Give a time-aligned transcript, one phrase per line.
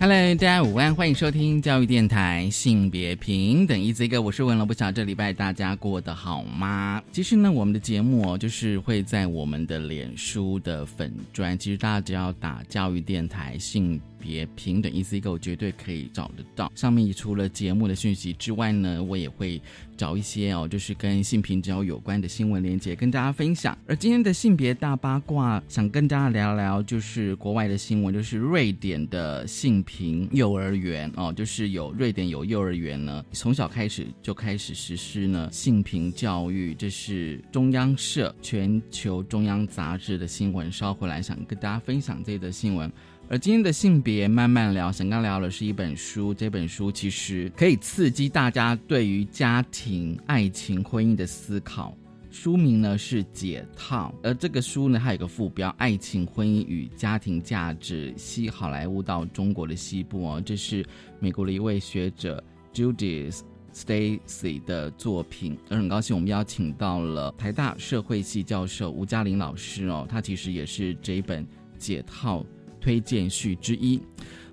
[0.00, 7.02] Hello，大家午安，欢迎收听教育电台性别平等一 Z 哥，我是文了，不晓这礼拜大家过得好吗？
[7.10, 14.00] 其实呢，我们的节目哦，就是会在我们的脸书的粉专，其实大家只要打教育电台性。
[14.18, 16.72] 别平等 Easy Go 绝对可以找得到。
[16.74, 19.60] 上面除了节目的讯息之外呢，我也会
[19.96, 23.76] 找一些哦，就是跟性平交有关的新闻链接跟大家分享。
[23.86, 36.74] 而今天的性别大八卦，想跟大家聊聊，就是国外的新闻，就是瑞典的性平幼儿园哦，就是有瑞典有幼儿园呢，从小开始就开始实施呢性平教育。
[36.74, 42.90] 这是中央社全球中央杂志的新闻，稍回来想跟大家分享这则新闻。
[43.30, 46.32] 而今天的性别慢慢聊，想刚聊的是一本书。
[46.32, 51.94] 这本书其实可以刺激大家对于家庭、爱情、婚姻的思考。
[52.30, 60.82] 书名呢是《解套》，而这个书呢还有个副标《爱情、婚姻与家庭价值：西好莱坞到中国的西部》哦，这是
[61.20, 62.42] 美国的一位学者
[62.72, 63.40] Judith
[63.74, 65.58] Stacy 的作品。
[65.68, 71.44] 而很高兴我们邀请到了台大社会系教授吴嘉玲老师哦，他其实也是这一本
[71.76, 72.40] 《解套》。
[72.80, 74.00] 推荐序之一，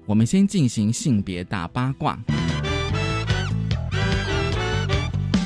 [0.05, 2.19] 我们先进行性别大八卦。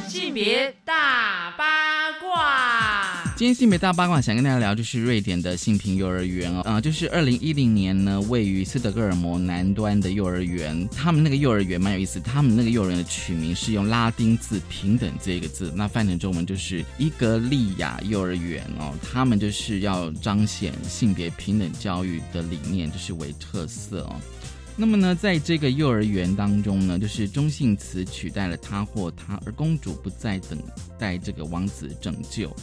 [0.07, 0.75] 性别，
[3.39, 24.17] 今天性别大八卦想跟大家聊，就是瑞典的性平幼儿园哦，啊，就是二零一零年呢，位于斯德哥尔摩南端的幼儿园，他们那个幼儿园蛮有意思，他们那个幼儿园的取名是用拉丁字“平等”这个字，那翻成中文就是伊格利亚幼儿园哦，他们就是要彰显性别平等教育的理念，就是为特色哦。
[24.75, 30.59] 那么呢，在这个幼儿园当中呢，就是中性词取代了他或他，而公主不再等
[30.97, 32.53] 待这个王子拯救。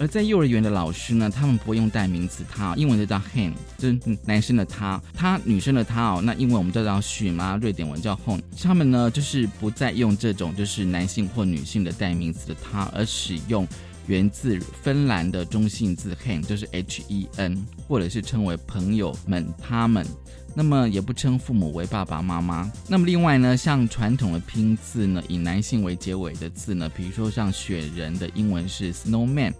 [0.00, 6.22] 而在幼儿园的老师呢，他们不会用代名词他，英文就叫 him，就是男生的他，他女生的他哦。
[6.24, 8.42] 那英文我们叫叫 she 嘛，瑞典文叫 home。
[8.62, 13.68] 他们呢，就是不再用这种就是男性或女性的代名词的他，而使用。
[14.06, 20.04] 源自芬兰的中性字 hen，就是 h e n，或者是称为朋友们他们，
[20.52, 22.68] 那么也不称父母为爸爸妈妈。
[22.88, 29.52] 那么另外呢，像传统的拼字呢，以男性为结尾的字呢，比如说像雪人的英文是 snowman，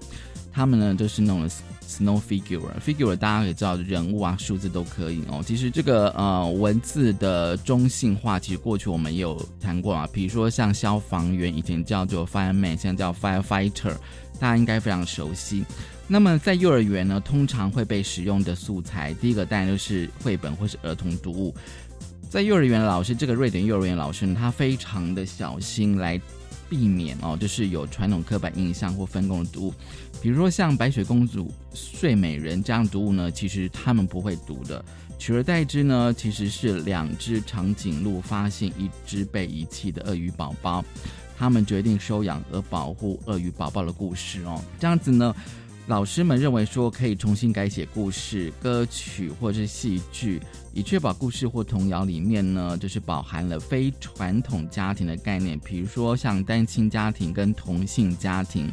[0.52, 1.48] 他们呢都是弄了
[1.86, 5.42] snow figure，figure 大家也知道人物啊、数字都可以哦。
[5.46, 13.94] 其实这个呃文字的中性化，其实过去我们也有谈过啊，比如说像消防员以前叫做 fireman，现在叫 firefighter。
[14.38, 15.62] 大家应该非常熟悉。
[16.06, 21.54] 那么在幼儿园呢，通常会被使用的素材，第一个当然就是绘本或是儿童读物。
[22.30, 26.18] 在幼儿园老师，这个瑞典幼儿园老师呢，他非常的小心来
[26.70, 29.74] 避免哦，就是有传统刻板印象或分工的读物。
[30.22, 34.82] 比如说像白雪公主、睡美人这样读物呢，其实他们不会读的。
[35.18, 40.84] 取而代之呢，其实是两只长颈鹿发现一只被遗弃的鳄鱼宝宝。
[41.36, 45.34] 他们决定收养和保护鳄鱼宝宝的故事哦，这样子呢，
[45.90, 50.40] 老师们认为说可以重新改写故事、歌曲或是戏剧，
[50.72, 58.70] 以确保故事或童谣里面呢，就是饱含了非传统家庭的概念，比如说像单亲家庭跟同性家庭。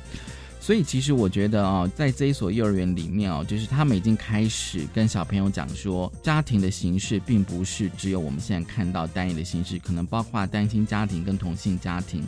[0.60, 12.22] 所以其实我觉得哦，在这一所幼儿园里面哦，就是他们已经开始跟小朋友讲说，家庭的形式并不是只有我们现在看到单一的形式，可能包括单亲家庭跟同性家庭。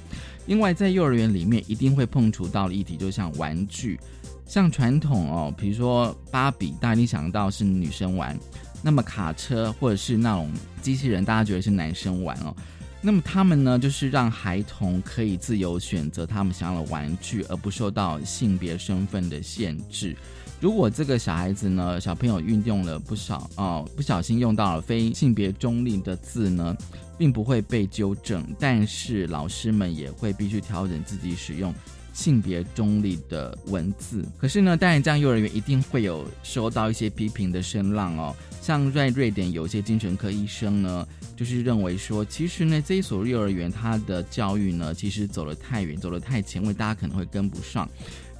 [0.48, 4.00] 另外，在幼儿园里面一定会碰触到的议题，就像玩具，
[4.50, 8.36] 像传统哦，比如说芭比，大家一想到是女生玩；
[8.82, 10.52] 那么卡车或者是那种
[10.82, 12.56] 机器人，大家觉得是男生玩哦。
[13.00, 20.18] 那么他们呢，就是让孩童可以自由选择他们想要的玩具，而不受到性别身份的限制。
[20.60, 26.76] 如果这个小孩子呢，小朋友运用了不少哦，不小心用到了非性别中立的字呢，
[27.20, 31.72] 并不会被纠正，但是老师们也会必须调整自己使用
[32.20, 34.26] 性别中立的文字。
[34.38, 38.36] 可是呢，当然这样幼儿园一定会有收到一些批评的声浪哦。
[38.62, 41.08] 像在瑞典，有些精神科医生呢。
[41.38, 47.90] 就是认为说，其实呢，这一所幼儿园它的教育呢，其实走得太远，走得太前卫，大家可能会跟不上。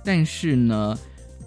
[0.04, 1.00] 但是呢，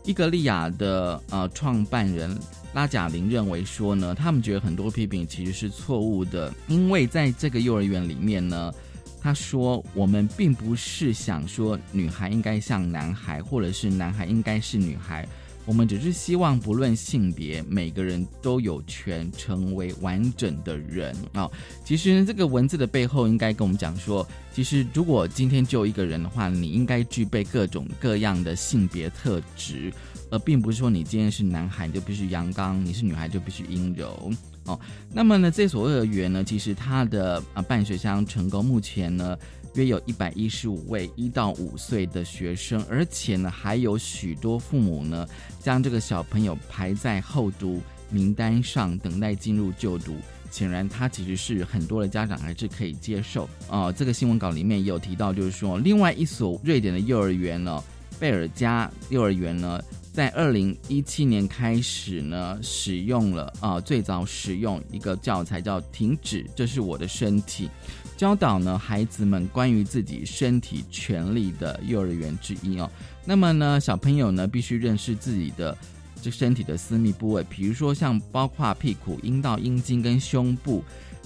[0.03, 2.35] 伊格利亚的呃创办人
[2.73, 8.73] 拉贾林认为说呢，他们觉得很多批评其实是错误的，因为在这个幼儿园里面呢，
[9.23, 15.27] 他说：“我们并不是想说女孩应该像男孩，或者是男孩应该是女孩。
[15.65, 21.49] 我们只是希望，不论性别，每个人都有权成为完整的人啊。
[21.85, 29.93] 其实这个文字的背后，应该跟我们讲说，其实如果今天就一个人的话，你应该具备各种各样的性别特质，
[30.33, 34.33] 而并不是说你今天是男孩就必须阳刚，你是女孩就必须阴柔。”
[34.67, 34.79] 哦，
[35.13, 39.37] 那么呢，这所幼儿园呢，其实它的啊办学相成功，目前呢
[39.75, 45.27] 约有一百一十五位一到五岁的学生，而且呢还有许多父母呢
[45.59, 50.15] 将这个小朋友排在后读名单上，等待进入就读。
[50.51, 53.49] 显然，他其实是很多的家长还是可以接受。
[53.69, 57.83] 哦，这个新闻稿里面也有提到，就是说另外一所瑞典的幼儿园呢，
[58.21, 59.83] 贝尔加幼儿园呢。
[60.13, 67.71] 在二零一七年开始呢，使用了啊，最早使用一个教材叫“停止”，这是我的身体，
[68.15, 72.91] 教导呢孩子们关于自己身体权利的幼儿园之一哦。
[73.25, 75.75] 那么呢，小朋友呢必须认识自己的
[76.21, 80.85] 这身体的私密部位，比如说像包括屁股、阴道、阴茎跟胸部，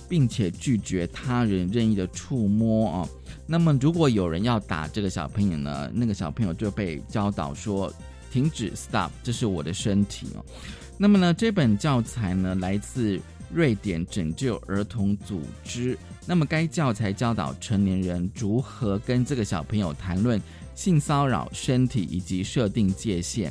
[0.09, 3.09] 并且拒绝他人任意的触摸哦。
[3.49, 7.93] 那么如果有人要打这个小朋友呢，那个小朋友就被教导说。
[8.37, 10.45] 停止，stop，这是我的身体哦。
[10.99, 13.19] 那么呢，这本教材呢来自
[13.51, 15.99] 瑞典拯救儿童组织。
[16.27, 20.39] 那么该教材教导成年人如何跟这个小朋友谈论
[20.75, 23.51] 性骚扰、身体以及设定界限。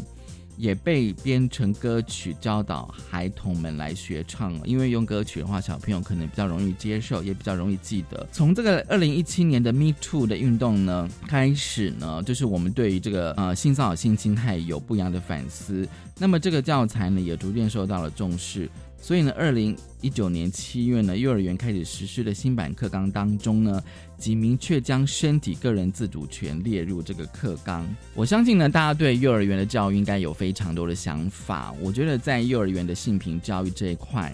[0.57, 8.28] 也被编成歌曲教导孩童们来学唱，因为用歌曲的话，小朋友可能比较容易接受，也比较容易记得。
[8.31, 15.88] 从这个二零一七年的 Me Too 的运动呢开始呢，就是我们对于这个呃性骚扰、性侵害有不一样的反思。
[16.18, 18.69] 那么这个教材呢也逐渐受到了重视。
[19.06, 23.80] 所以呢，二零一九年七月呢，幼儿园开始实施的新版课纲当中呢，
[24.18, 27.86] 即明确将身体个人自主权列入这个课纲。
[28.16, 31.72] 我相信呢，大家对幼儿园的教育应该有非常多的想法。
[31.80, 34.34] 我觉得在幼儿园的性平教育这一块，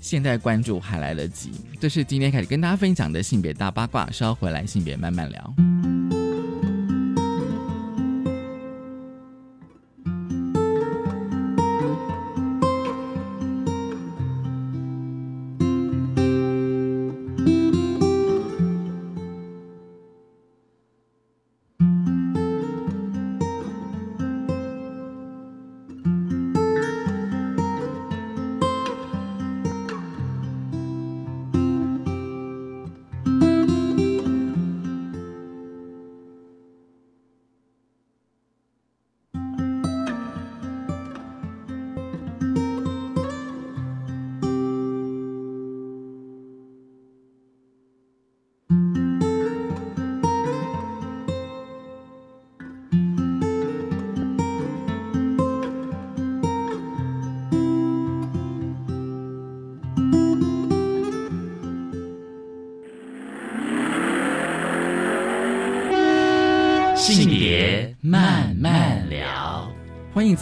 [0.00, 1.50] 现在关注还来得及。
[1.80, 6.01] 这是今天开始跟大家分享的性别大八卦，稍回来性别慢慢聊。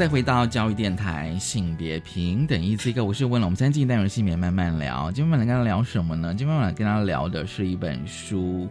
[0.01, 3.49] 再回到教育电台，性别平等一次一个，我是温龙。
[3.49, 6.35] 我们三进单元性别慢慢聊，今天晚上跟大家聊什么呢？
[6.35, 8.67] 今天晚上跟大家聊的是一本书，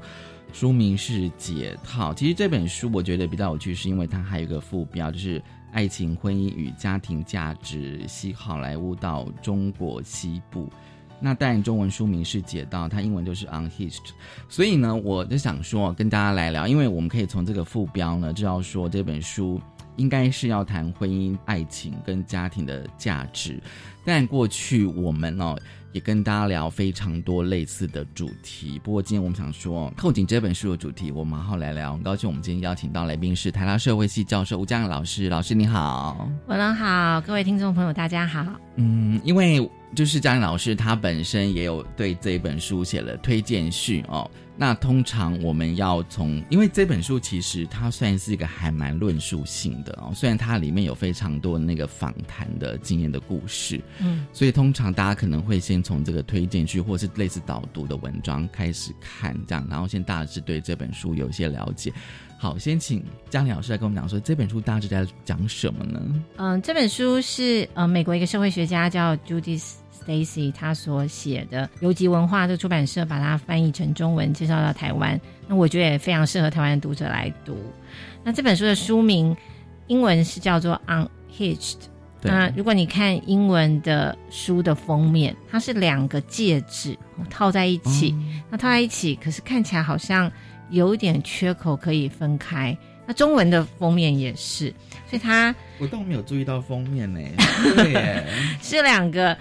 [0.52, 2.12] 书名是《解套》。
[2.16, 5.40] 其实这本书我觉得比较有趣，是因为它还有一个副标，就是
[5.72, 10.68] “爱情、婚姻与家庭价值：西好莱坞到中国西部”。
[11.22, 14.14] 那当然中文书名是《解套》，它英文就是 Unhitched。
[14.48, 19.62] 所以呢，我就想说跟大家来聊，因为我们可以从这个副标呢，知道说这本书。
[20.00, 23.62] 应该是要谈婚姻、爱情跟家庭的价值，
[24.06, 25.58] 但过去我们哦
[25.92, 28.80] 也跟大家聊非常多类似的主题。
[28.82, 31.94] 不过今天我们想说，扣紧这本书的主题，我们好好来聊。
[31.94, 38.46] 很高兴我们今天邀请到来宾是台大社会系教授吴江老师，老师你好，晚上好，各位听众朋友大家好。
[38.78, 44.30] 嗯，因为就是江老师他本身也有对这一本书写了推荐序哦。
[44.62, 61.94] 那通常我们要从，因为这本书其实它算是一个还蛮论述性的哦，虽然它里面有非常多那个访谈的经验的故事，嗯，所以通常大家可能会先从这个推荐序或是类似导读的文章开始看，这样，然后先大致对这本书有一些了解。
[62.38, 66.02] 好，先请江丽老师来跟我们讲说这本书大致在讲什么呢？
[66.36, 69.76] 嗯，这本书是呃美国一个社会学家叫 Judith。
[70.06, 75.20] Stacy 他所写的《游集文化》的出版社把它翻译成中文，介绍到台湾。
[75.48, 77.58] 那我觉得也非常适合台湾的读者来读。
[78.24, 79.36] 那这本书的书名
[79.88, 80.80] 英文是叫做
[81.38, 81.58] 《Unhitched》，
[82.22, 86.98] 那如果你看英文的书的封面，它是两个戒指
[87.30, 88.16] 套在一起，
[88.50, 90.32] 那套在一起，可是看起来好像
[90.70, 92.78] 有一点缺口可以分开。
[93.08, 94.72] 那中文的封面也是，
[95.10, 97.20] 所以它我倒没有注意到封面呢。
[97.76, 98.28] 对耶，
[98.62, 99.36] 是两个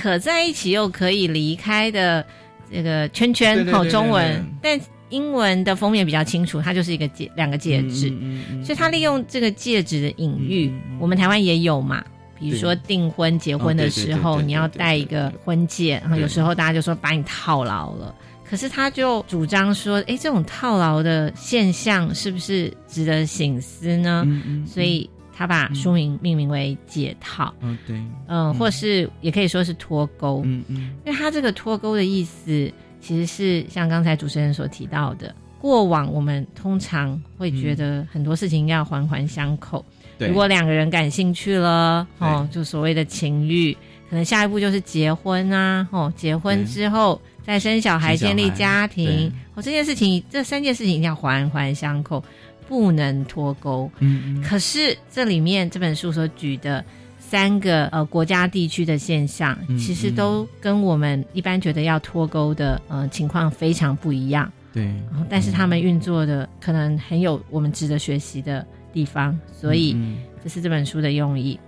[0.00, 2.24] 可在一起又可以离开的
[2.70, 4.80] 这个圈圈对对对哦，中文，但
[5.10, 12.02] 英文的封面比较清楚，它就是一个戒两个戒指，嗯嗯嗯所以他利用这个戒指的隐喻，我们台湾也有嘛。
[12.40, 18.12] 比如说订婚、结婚的时候，你要戴一个婚戒，然后有时候大家就说把你套牢了。
[18.42, 24.24] 可是他就主张说，哎，这种套牢的现象是不是值得醒思呢？
[24.26, 24.66] 嗯嗯。
[24.66, 30.42] 所以他把书名命名为“解套”，哦对，嗯，或是也可以说是脱钩。
[30.44, 30.94] 嗯嗯。
[31.04, 32.70] 因为它这个脱钩的意思，
[33.00, 39.84] 其实是像刚才主持人所提到的，过往我们通常会觉得很多事情要环环相扣。
[40.18, 43.72] 对，如果两个人感兴趣了，哦，就所谓的情欲，
[44.10, 48.34] 可能下一步就是结婚啊，哦，结婚之后再生小孩、生小孩。
[48.34, 52.22] 建立家庭，哦，这件事情，这三件事情一定要环环相扣，
[52.72, 53.90] 不能脱钩。
[53.98, 56.82] 嗯嗯可是这里面这本书所举的
[57.18, 64.50] 三个呃国家地区的现象，嗯其实都跟我们一般觉得要脱钩的呃情况非常不一样。
[64.72, 71.60] 对，然后，但是他们运作的可能很有我们值得学习的地方，所以嗯这是这本书的用意。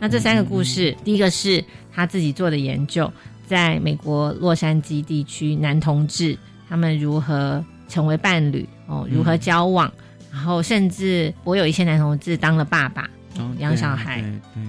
[0.00, 3.08] 那这三个故事，第一个是他自己做的研究，
[3.46, 6.36] 在美国洛杉矶地区男同志
[6.68, 9.92] 他们如何成为伴侣哦，如何交往，
[10.38, 14.22] 然后甚至我有一些男同志当了爸爸，哦养小孩，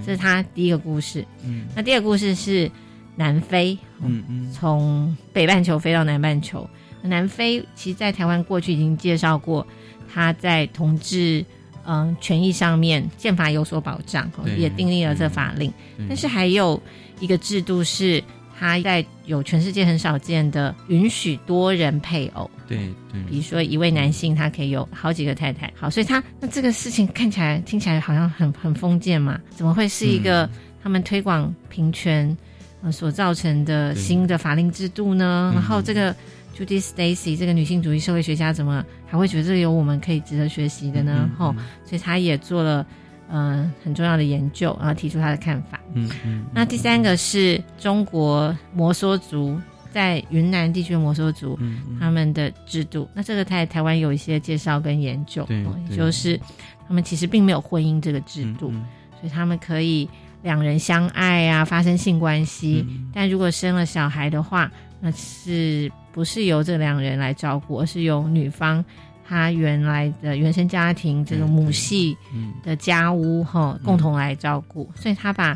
[0.03, 1.23] 这是他第一个故事。
[1.43, 2.69] 嗯那第二个故事是
[3.15, 6.67] 南非，哦嗯嗯从北半球飞到南半球。
[7.03, 9.65] 南非其实，在台湾过去已经介绍过，
[10.11, 11.45] 他在同志
[11.85, 15.71] 嗯、权益上面宪法有所保障，哦也订立了这法令。
[16.07, 16.81] 但是还有
[17.19, 18.23] 一个制度是，
[18.59, 22.77] 他在有全世界很少见的允许多人配偶，对
[23.11, 25.71] 对比如说一位男性他可以有好几个太太。
[25.75, 29.39] 好，所以他那这个事情看起来听起来好像很很封建嘛？
[29.51, 30.49] 怎么会是一个嗯
[30.83, 32.37] 他们推广平权
[32.81, 35.51] 呃所造成的新的法令制度呢？
[35.53, 36.13] 嗯然后这个
[36.57, 41.29] Judy Stacy 这个女性主义社会学家怎么还会觉得这个有我们可以值得学习的呢？
[41.37, 42.85] 吼、所以他也做了
[43.29, 45.79] 呃很重要的研究，然后提出他的看法。
[45.93, 49.59] 嗯嗯那第三个是中国摩梭族
[49.91, 53.09] 在云南地区的摩梭族，嗯他们的制度。
[53.13, 55.47] 那这个在台湾有一些介绍跟研究，
[55.95, 56.39] 就是
[56.87, 58.85] 他们其实并没有婚姻这个制度，嗯
[59.19, 60.07] 所以他们可以
[60.43, 62.85] 两人相爱啊，发生性关系。
[62.87, 64.71] 嗯但如果生了小孩的话，
[65.01, 68.83] 那是不是由这两人来照顾，而是由女方
[69.29, 72.51] 她原来的原生家庭这个母系嗯。
[72.63, 75.55] 的家屋哈、共同来照顾，所以他把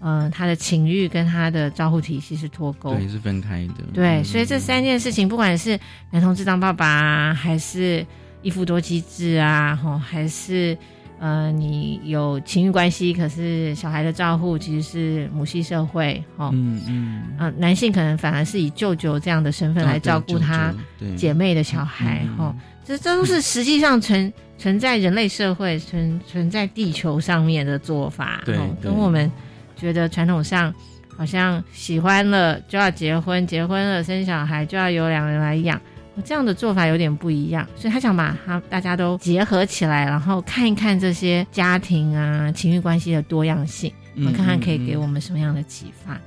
[0.00, 2.94] 呃他的情欲跟他的照护体系是脱钩。
[2.94, 4.24] 对是分开的，对，嗯。
[4.24, 5.78] 所以这三件事情，不管是
[6.10, 8.04] 男同志当爸爸啊，还是
[8.40, 10.76] 一夫多妻制啊，吼，还是
[11.18, 17.22] 呃你有情欲关系，可是小孩的照护其实是母系社会，吼，嗯嗯。
[17.38, 22.54] 呃，男性可能反而是以舅舅这样的身份来照顾他姐姐妹的小孩，嗯吼、
[22.90, 29.30] 这这都是实际上存存在人类社会存存在地球上面的做法，对跟我们
[29.76, 30.74] 觉得传统上
[31.16, 35.80] 好像喜欢了就要结婚，结婚了生小孩就要由两人来养。
[36.24, 46.20] 这样的做法有点不一样，所以他想把他大家都结合起来，然后看一看这些家庭啊、情欲关系的多样性，我们看看可以给我们什么样的启发。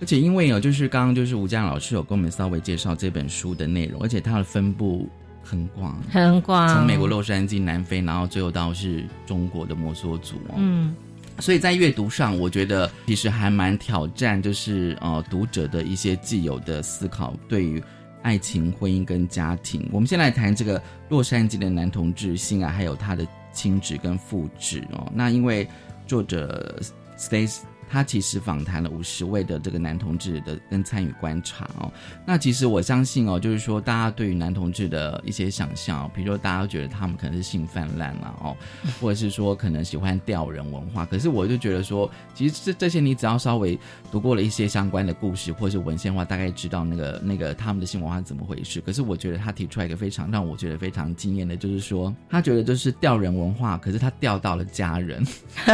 [0.00, 5.08] 而且因为有就是刚刚就是吴佳老师有跟我们稍微介绍这本书的内容，而且它的分布
[5.44, 10.54] 很广，很广，从美国洛杉矶、南非，然后最后到是中国的摩梭族哦。
[10.56, 10.94] 嗯，
[11.38, 17.82] 所以在阅读上，我觉得其实还蛮挑战，就是呃读者的一些既有的思考，对于
[18.22, 19.86] 爱情、婚姻跟家庭。
[19.92, 25.12] 我们先来谈这个洛杉矶的男同志性爱，还有他的亲职跟父职哦。
[25.14, 25.68] 那因为
[26.06, 26.80] 作者
[27.18, 31.92] Stace 他其实访谈了五十位的这个男同志的跟参与观察哦。
[32.26, 38.56] 那其实我相信哦，就是说大家对于男同志的一些想象、哦，比如说大家觉得他们可能是性泛滥啦哦，
[39.00, 41.04] 或者是说可能喜欢吊人文化。
[41.06, 43.78] 可是我就觉得说，其实这这些你只要稍微
[44.10, 48.80] 读过了一些相关的故事或者是文献的话，大概知道那个那个他们的性文化是怎么回事。
[48.80, 55.24] 可是我觉得他提出来一个非常让我觉得非常惊艳的，就是说他觉得就是吊人文化，可是他吊到了家人。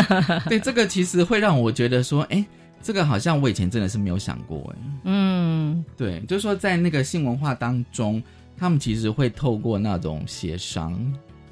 [0.48, 2.44] 对，这个其实会让我觉得说，哎，
[2.82, 8.22] 这个好像我以前真的是没有想过，哎，嗯，对，就是说在那个性文化当中，
[8.56, 10.98] 他们其实会透过那种协商，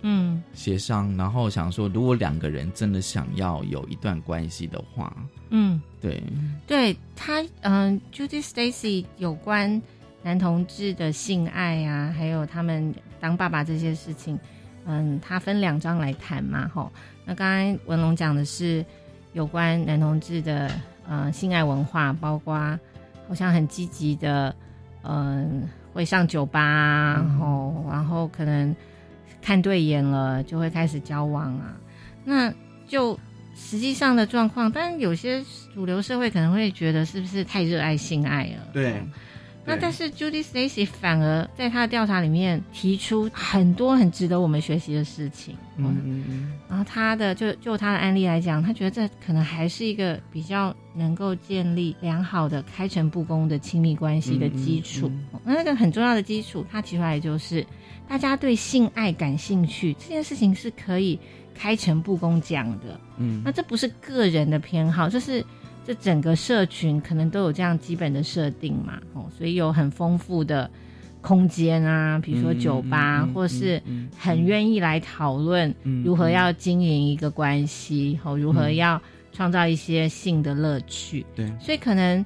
[0.02, 0.42] 嗯。
[0.54, 5.16] 协商，然后想说，如果两个人真的想要有一段关系的话，
[5.50, 6.22] 嗯，对，
[6.66, 9.80] 对他，嗯、j u d y Stacy 有关
[10.22, 14.38] 男同志的性爱啊，还有他们当爸爸这些事情，
[14.84, 16.90] 嗯，他分两章来谈嘛，吼。
[17.24, 18.84] 那刚才文龙讲的是
[19.38, 20.68] 有关男同志的
[21.08, 22.56] 呃性爱文化，包括
[23.28, 24.52] 好像很积极的，
[25.04, 28.74] 嗯、会上酒吧啊，然后然后可能
[29.40, 31.76] 看对眼了就会开始交往啊，
[32.24, 32.52] 那
[32.88, 33.16] 就
[33.54, 35.40] 实际上的状况，但有些
[35.72, 38.66] 主流社会可能会觉得是不是太热爱性爱了？
[38.72, 38.94] 对。
[38.94, 39.02] 哦
[39.68, 45.54] 那但是 Judy Stacy 反而在他的调查里面提出很多很值得我们学习的事情。
[45.76, 55.10] 嗯嗯嗯，然后他的就就他的案例来讲，他觉得这可能还是一个比较能够建立良好的开诚布公的亲密关系的基础。
[55.44, 57.64] 那那个很重要的基础，他提出来就是
[58.08, 61.16] 大家对性爱感兴趣这件事情是可以
[61.54, 62.98] 开诚布公讲的。
[63.18, 65.44] 嗯那这不是个人的偏好，这是
[65.88, 70.70] 这整个社群可能都有这样基本的设定嘛，哦，所以有很丰富的
[71.22, 73.82] 空间啊，比如说酒吧，嗯嗯嗯或是
[74.18, 79.00] 很愿意来讨论嗯如何要经营一个关系，哦，如何要
[79.32, 82.22] 创造一些性的乐趣，对，所以可能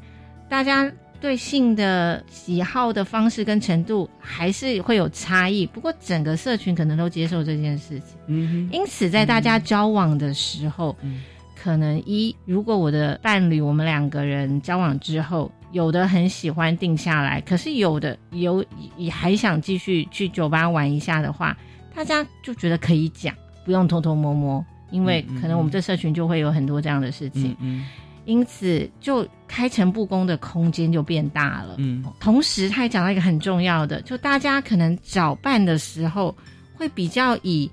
[0.49, 0.91] 大家。
[1.21, 8.19] 对性的喜好的方式跟程度还是会有差异，不过整个社群可能都接受这件事情。
[8.27, 11.23] 嗯因此，在大家交往的时候，嗯
[11.63, 18.65] 可能一，如果我的伴侣我们两个人交往之后，有的很喜欢定下来，可是有的有
[18.97, 21.57] 也还想继续去酒吧玩一下的话，
[21.95, 23.33] 大家就觉得可以讲，
[23.65, 27.85] 不用偷偷摸摸，因为可能我们这社群就会有很多这样的事情，嗯。
[28.25, 31.75] 因此就开诚布公的空间就变大了。
[31.79, 32.05] 嗯。
[32.19, 36.35] 同时，他也讲到一个很重要的，就大家可能找伴的时候，
[36.75, 37.71] 会比较以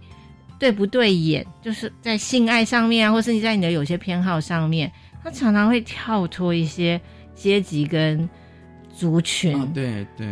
[0.60, 4.92] 对不对眼，就是在性爱上面啊，或是你在你的有些偏好上面，
[5.24, 7.00] 他常常会跳脱一些
[7.34, 8.30] 阶级跟
[8.94, 9.58] 族群。
[9.58, 10.28] 啊，对对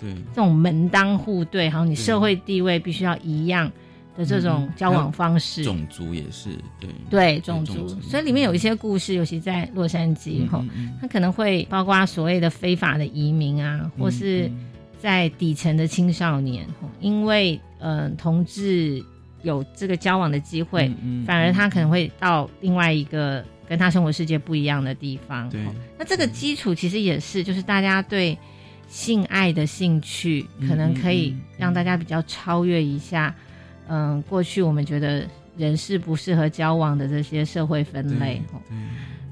[0.00, 3.70] 对，这种门当户对，好像你社会地位必须要一样
[4.16, 6.50] 的这种交往方式，种族也是
[6.80, 6.90] 对。
[7.08, 10.98] 对种族，所以里面有一些故事，尤其在洛杉矶哈，嗯嗯。
[11.00, 14.66] 它可能会包括所谓的非法的移民啊，或是嗯。
[15.04, 19.04] 在底层的青少年，吼因为呃同志
[19.44, 25.48] 有这个交往的机会，嗯嗯反而他可能会到另外一个跟他生活世界不一样的地方。
[25.50, 28.36] 对吼那这个基础其实也是，就是大家对
[28.88, 33.34] 性爱的兴趣，嗯可能可以让大家比较超越一下，
[33.86, 35.26] 嗯、过去我们觉得
[35.56, 38.42] 人是不适合交往的这些社会分类。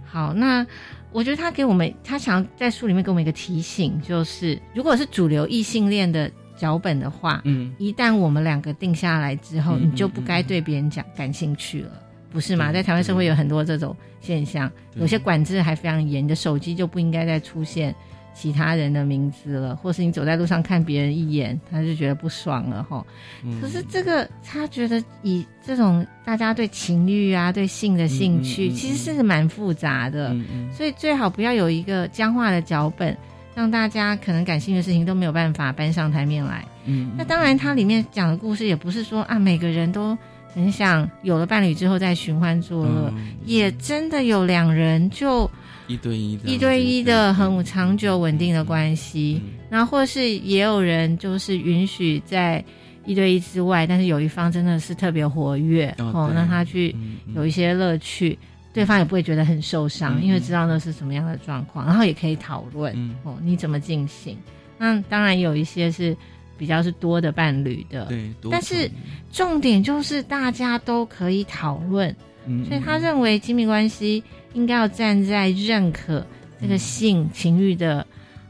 [0.05, 0.66] 好，那
[1.11, 6.31] 我觉得他给我们，他想在书里面给我们一个提醒，就是如果是主流异性恋的
[6.62, 11.90] 脚本的话，嗯一旦我们两个定下来之后，嗯你就不该对别人讲感兴趣了，
[12.31, 12.70] 不是吗？
[12.72, 17.92] 在台湾社会有很多这种现象，有些管制还非常严，你的手机就不应该再出现
[18.33, 23.05] 其他人的名字了，或是你走在路上看别人一眼，他就觉得不爽了哈。
[23.42, 30.29] 嗯可是这个他觉得以这种大家对情欲啊、对性的兴趣，嗯嗯嗯其实是蛮复杂的。
[30.33, 33.16] 嗯嗯所以最好不要有一个僵化的脚本，
[33.55, 36.65] 让大家可能感兴趣的事情都没有办法搬上台面来。
[36.85, 40.17] 嗯，那当然，它里面讲的故事也不是说啊，每个人都
[40.53, 45.51] 很想有了伴侣之后再寻欢作乐，嗯也真的有两人就
[45.87, 47.65] 一对一的一对一的很对。
[47.65, 49.53] 长久稳定的关系，嗯。
[49.71, 52.65] 然后或是也有人就是允许在
[53.05, 56.95] 一对一之外，但是有一方真的是特别活跃哦，让他去
[57.35, 58.38] 有一些乐趣，
[58.73, 63.15] 对方也不会觉得很受伤，嗯因为知道那是什么样的状况，然后也可以讨论、嗯。
[63.23, 64.37] 哦，你怎么进行。
[64.79, 66.17] 那当然有一些是
[66.57, 68.89] 比较是多的伴侣的，对，多但是
[69.31, 72.15] 重重点就是大家都可以讨论，
[72.47, 73.03] 嗯所以他嗯。
[73.03, 74.23] 认为亲密关系
[74.55, 76.27] 应该要站在认可
[76.61, 78.07] 这个性情欲的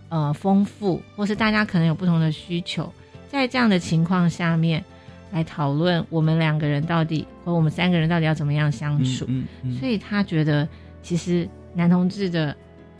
[0.08, 2.92] 呃丰富，或是大家可能有不同的需求，
[3.28, 4.84] 在这样的情况下面
[5.32, 9.24] 来讨论我们两个人到底或我们三个人到底要怎么样相处。
[9.28, 10.68] 嗯嗯所以他觉得
[11.02, 12.54] 其实男同志的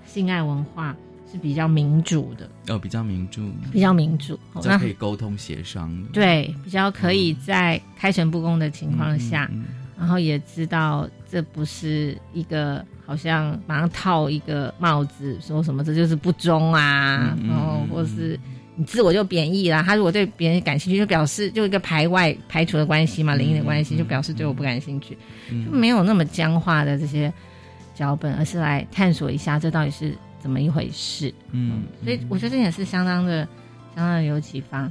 [0.07, 0.97] 性爱文化
[1.31, 4.39] 是比较民主的，哦比较民主，比较民主。
[4.55, 5.89] 比较可以沟通协商。
[6.05, 9.65] 的对，比较可以在开诚布公的情况下，嗯
[9.99, 18.39] 然后也知道这不是一个好像马上套一个帽子，说什么这就是不忠啊，嗯嗯然后嗯或是
[18.77, 19.83] 你自我就贬义啦。
[19.83, 25.17] 他如果对别人感兴趣，就表示就一个排外排除的关系嘛，嗯灵异的关系，嗯就表示对我不感兴趣，
[25.51, 27.33] 嗯就没有那么僵化的这些
[27.95, 31.33] 脚本，而是来探索一下这到底是怎么一回事。
[31.51, 33.47] 嗯，所以我觉得这也是相当的、
[33.95, 34.91] 相当的有启发。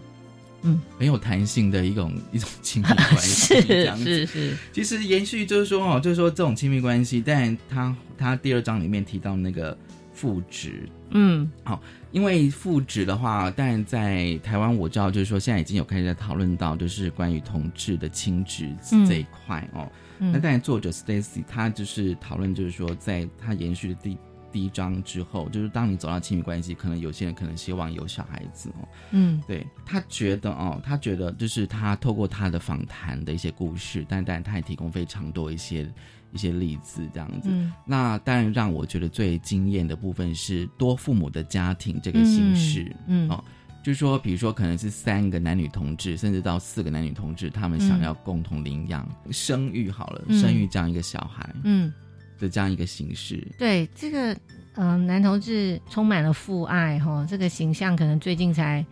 [0.64, 3.96] 嗯，很有弹性的一种一种亲密关系， 是。
[3.98, 9.76] 是是，其实延续就是说哦，就是说这种亲密关系，但他他第二章里面提到那个
[10.22, 11.52] 父职，嗯。
[11.64, 11.82] 好
[12.12, 19.04] 因为父职的话，当然在台湾我知道，就是说现在已经有开始在讨论到，就是关于同志的亲职嗯。
[19.08, 19.92] 这一块哦。
[20.20, 24.16] 那嗯当然作者 Stacy 他就是讨论，就是说在他延续的第
[24.52, 28.88] 第一章之后，就是当你走到亲密关系，可能有些人可能希望有小孩子哦。
[29.10, 29.42] 嗯。
[29.48, 35.92] 对他觉得哦，他觉得就是他透过他的访谈的一些故事，但当然他也提供非常多一些
[36.32, 37.50] 一些例子这样子。
[37.52, 43.44] 嗯那当然让我觉得最惊艳的部分是多父母的家庭这个形式，嗯哦
[43.84, 51.92] 就是说，比如说可能是三个男女同志，甚至到四个男女同志，他们想要共同领养、生育好了，嗯生育这样一个小孩嗯，
[52.38, 53.44] 的这样一个形式。
[53.58, 54.34] 对这个
[54.76, 58.86] 嗯、呃男同志充满了父爱哈，这个形象可能最近才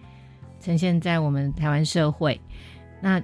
[0.59, 2.41] 呈现在我们台湾社会。
[2.99, 3.21] 那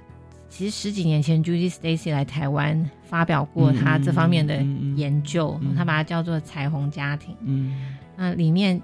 [0.56, 4.56] 其实十几年前，Judy Stacy 来台湾发表过他这方面的
[4.96, 5.74] 研究，嗯。
[5.76, 7.36] 他把它叫做彩虹家庭。
[7.42, 8.80] 嗯，那里面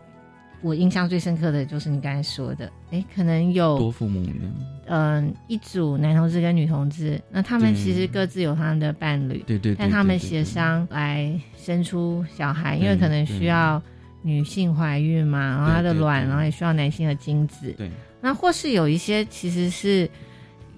[0.61, 4.32] 我印象最深刻的就是你刚才说的，哎，可能有多父母的，
[4.88, 13.82] 嗯、一组男同志跟女同志，那他们其实各自有他们的伴侣，对对对，但他们协商来生出小孩，因为可能需要
[14.20, 17.72] 女性怀孕嘛，然后她的卵，然后也需要男性的精子。
[17.78, 17.90] 对。
[18.20, 20.08] 那或是有一些其实是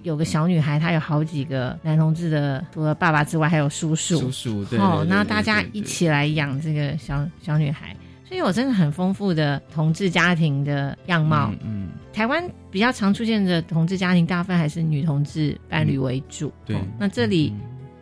[0.05, 4.19] 有个小女孩，她有好几个男同志的，除了爸爸之外，还有叔叔。
[4.19, 11.49] 叔叔对哦，那大家一起来养这个小小女孩，所以有真的很丰富的同志家庭的样貌。
[11.53, 16.53] 嗯，嗯台湾比较常出现的同志家庭，大部分还是女同志伴侣为主。
[16.65, 17.51] 对哦那这里、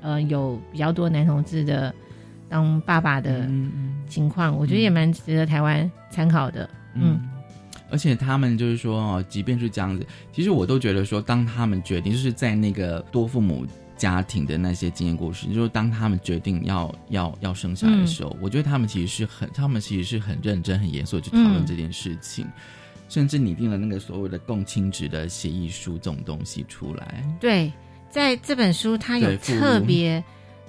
[0.01, 1.95] 呃有比较多男同志的
[2.49, 6.69] 当爸爸的嗯嗯情况，我觉得也蛮值得台湾参考的。
[6.93, 7.29] 嗯嗯。
[7.93, 21.65] 而且他们就是说哦，即便是这样子，其实我都觉得说，当他们决定就是在那个多父母家庭的那些经验故事，就是当他们决定要要要生下来的时候，我觉得他们其实是很，他们其实是很认真、很严肃地去讨论嗯。
[21.67, 22.47] 这件事情，
[23.09, 27.23] 甚至拟定了那个所谓的共亲职的协议书这种东西出来。
[27.39, 27.71] 对，
[28.09, 30.21] 在这本书，它有特别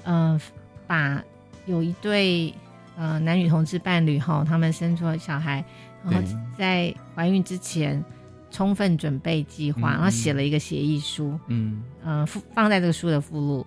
[0.03, 0.39] 呃
[0.87, 1.25] 把
[1.65, 2.53] 有一对
[2.99, 5.65] 呃男女同志伴侣哈，他们生出了小孩，
[6.05, 8.03] 然后在怀孕之前
[8.51, 13.67] 充分准备计划，嗯然后写了一个协议书，嗯，呃附放在这个书的附录。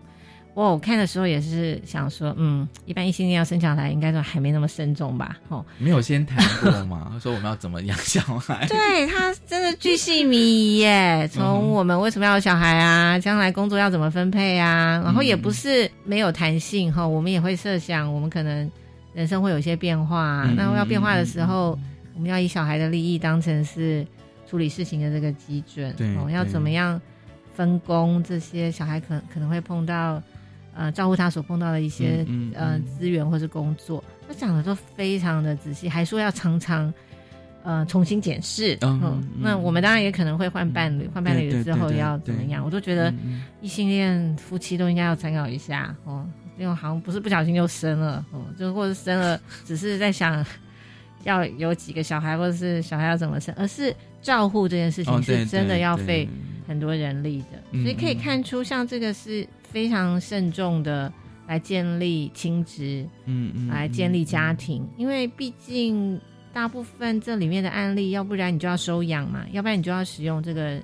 [0.56, 5.38] 哇，我看的时候也是想说，嗯，一般异性恋要生小孩，应该都还没那么慎重吧？
[5.50, 7.16] 哦，没有先谈过吗？
[7.22, 8.66] 说我们要怎么养小孩？
[8.68, 18.72] 对他真的巨细靡遗耶，从我们为什么要有小孩啊，将来工作要怎么分配啊，然后也不是没有弹性哈，我们也会设想，我们可能
[19.14, 21.78] 人生会有一些变化那要变化的时候，
[22.18, 24.06] 我们要以小孩的利益当成是
[24.46, 27.00] 处理事情的这个基准，对哦，要怎么样
[27.54, 30.22] 分工这些小孩可可能会碰到。
[30.80, 36.94] 呃，照顾他所碰到的一些、嗯嗯呃嗯资源或是工作，他讲的都非常的仔细，还说要常常
[37.64, 38.78] 呃重新检视。
[38.82, 42.64] 嗯那我们当然也可能会换伴侣，换伴侣之后要怎么样？
[42.64, 46.24] 我都觉得嗯异性恋夫妻都应该要参考一下哦，
[46.60, 50.46] 因为好像不是不小心就生了哦，就或者生了只是在想
[51.24, 56.28] 要有几个小孩，或者是小孩要怎么生，而是照护这件事情是真的要费
[56.68, 61.12] 很多人力的，嗯所以可以看出，像这个是非常慎重的
[61.48, 66.20] 来建立亲职，嗯嗯来建立家庭，因为毕竟
[66.54, 70.82] 大部分这里面的案例，要不然你就要收养嘛，要不然你就要使用这个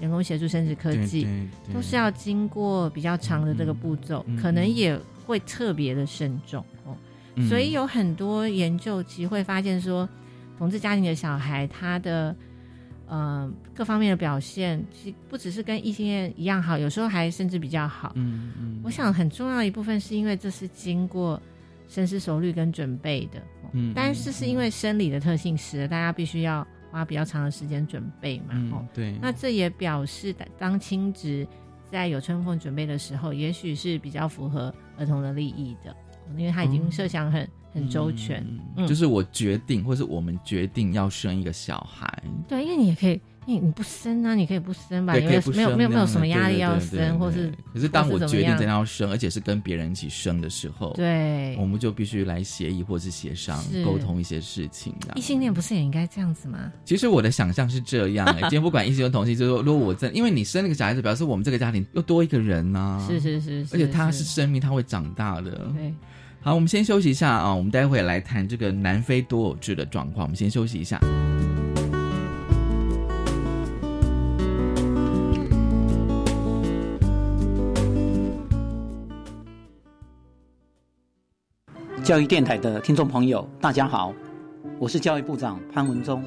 [0.00, 1.26] 人工协助生殖科技，
[1.72, 6.96] 都是要经过比较长的这个步骤，可能也会特别的慎重哦。
[7.36, 7.48] 嗯。
[7.48, 10.08] 所以有很多研究其实会发现说，
[10.58, 12.34] 同志家庭的小孩他的
[13.06, 18.12] 呃各方面的表现，其实不只是跟异性恋一样好，有时候还甚至比较好。
[18.14, 21.40] 嗯嗯，我想很重要的一部分是因为这是经过
[21.88, 28.54] 深思熟虑跟准备的，哦嗯但是是因为生理的特性使得大家必须要花比较长的时间准备嘛。
[28.72, 31.46] 哦嗯，对，那这也表示当亲职
[31.90, 35.94] 在有充分准备的时候，也许是比较符合儿童的利益的，
[36.36, 38.44] 因为他已经设想很、很周全。
[38.76, 54.92] 嗯就是我决定，或是我们决定要生一个小孩，对，因为你也可以，你你不生啊，你可以不生吧，没有没有没有什么压力要生，或是可是当我决定真的要生，而且是跟别人一起生的时候，，对我们就必须来协议或是协商沟通一些事情。
[55.14, 56.72] 异性恋不是也应该这样子吗？
[56.84, 65.50] 其实我的想象是这样、欸， 今天不管异性恋同性，就是说，如果我真因为你生了个小孩子，表示我们这个家庭又多一个人呐、是是是，而且他是生命，他会长大的。
[65.76, 65.94] 对。
[66.44, 70.26] 好我们先休息一下啊我们待会来谈这个南非多偶制的状况。
[70.26, 71.00] 我们先休息一下。
[82.02, 84.12] 教育电台的听众朋友大家好
[84.78, 86.22] 我是教育部长潘文忠。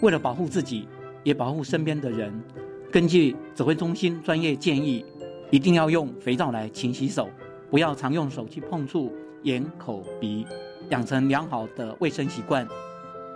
[0.00, 0.88] 为了保护自己
[1.22, 2.32] 也保护身边的人
[2.90, 5.04] 根据指挥中心专业建议
[5.52, 7.30] 一定要用肥皂来勤洗手
[7.70, 9.12] 不要常用手去碰触
[9.44, 10.46] 眼、口、鼻，
[10.90, 12.66] 养成良好的卫生习惯。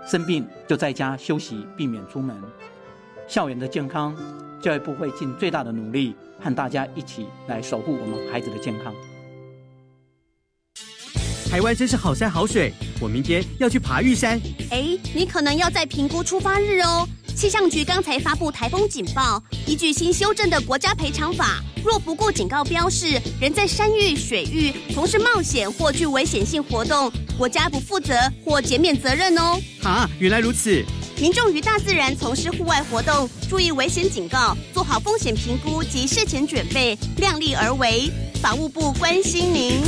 [0.07, 2.37] 生病就在家休息，避免出门。
[3.27, 4.15] 校园的健康，
[4.61, 8.95] 教育部会尽最大的努力，和大家一起来守护我们孩子的健康。
[11.51, 14.39] 台湾真是好山好水，我明天要去爬玉山。
[14.71, 17.09] 哎，你可能要在评估出发日哦。
[17.35, 29.61] 气象局刚才发布台风警报，依据新修正的国家赔偿法，若不顾警告标示，人在山域、水域从事冒险或具危险性活动，国家不负责或减免责任哦。
[29.83, 30.85] 啊，原来如此。
[31.21, 38.11] 民众于大自然从事户外活动，注意危险警告，做好风险评估及事前准备，量力而为。
[38.41, 39.81] 法务部关心您。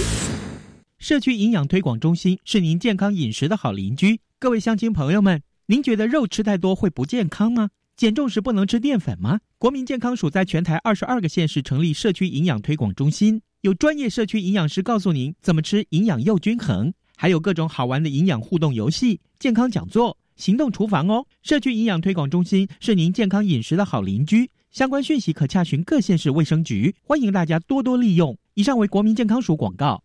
[0.98, 4.20] 社区营养推广中心是您健康饮食的好邻居。
[4.38, 7.70] 各位乡亲朋友们，您觉得肉吃太多会不健康吗？
[7.96, 9.40] 减重时不能吃淀粉吗？
[9.58, 21.26] 国民健康署在全台二十二个县市成立社区营养推广中心，有专业社区营养师告诉您怎么吃营养又均衡，还有各种好玩的营养互动游戏、健康讲座、行动厨房哦。
[21.42, 24.48] 社区营养推广中心是您健康饮食的好邻居。
[24.70, 28.38] 相关讯息可洽询各县市卫生局，欢迎大家多多利用。
[28.54, 30.04] 以上为国民健康署广告。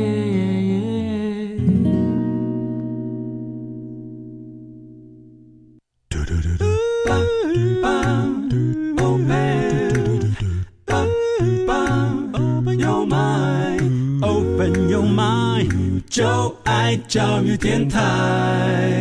[16.11, 18.91] 就爱教育电台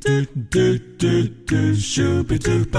[0.00, 0.08] 嘟
[0.48, 0.60] 嘟
[0.96, 1.08] 嘟
[1.44, 1.56] 嘟
[2.22, 2.78] 嘟嘟嘟。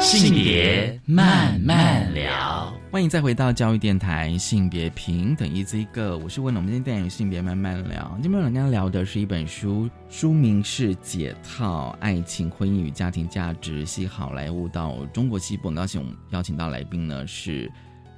[0.00, 17.70] 性别慢慢聊，欢迎再回到教育电台，性别平等一字一个，我是问了，我们今天电影性别慢慢聊，今天我们要聊的是一本书，书名是《解套：爱情、婚姻与家庭价值系好莱坞到中国西部》，很高兴我们邀请到来宾呢是。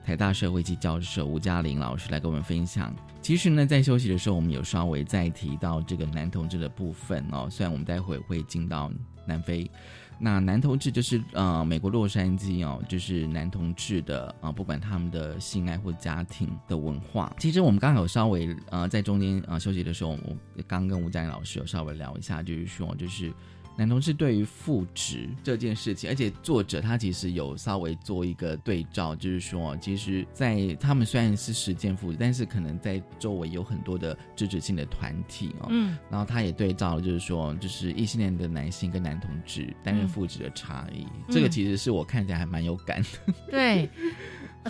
[0.05, 2.95] 台大社会系教授吴嘉玲老师来跟我们分享。
[3.23, 7.49] 其实呢，在休息的时候，我们有稍微再提到这个男同志的部分哦。
[7.51, 8.93] 虽然我们待会会进到
[9.27, 9.71] 南非，
[10.19, 17.35] 那男同志就是呃美国洛杉矶哦，就是男同志的啊，不管他们的性爱或家庭的文化。
[17.39, 20.37] 其实我们刚好有稍微呃在中间啊休息的时候，我
[20.67, 23.33] 刚跟吴嘉玲老师有稍微聊一下，就是说就是。
[23.77, 35.67] 男同志对于复职这件事情，而且作者他其实有稍微做一个对照，就是说，其实，在他们虽然是实践复职，但是可能在周围有很多的支持性的团体哦。
[35.71, 35.99] 嗯。
[36.09, 41.07] 然后他也对照了，就是说，就是异性恋的男性跟男同志担任复职的差异。
[41.29, 43.35] 这个其实是我看起来还蛮有感的。
[43.51, 43.91] 对，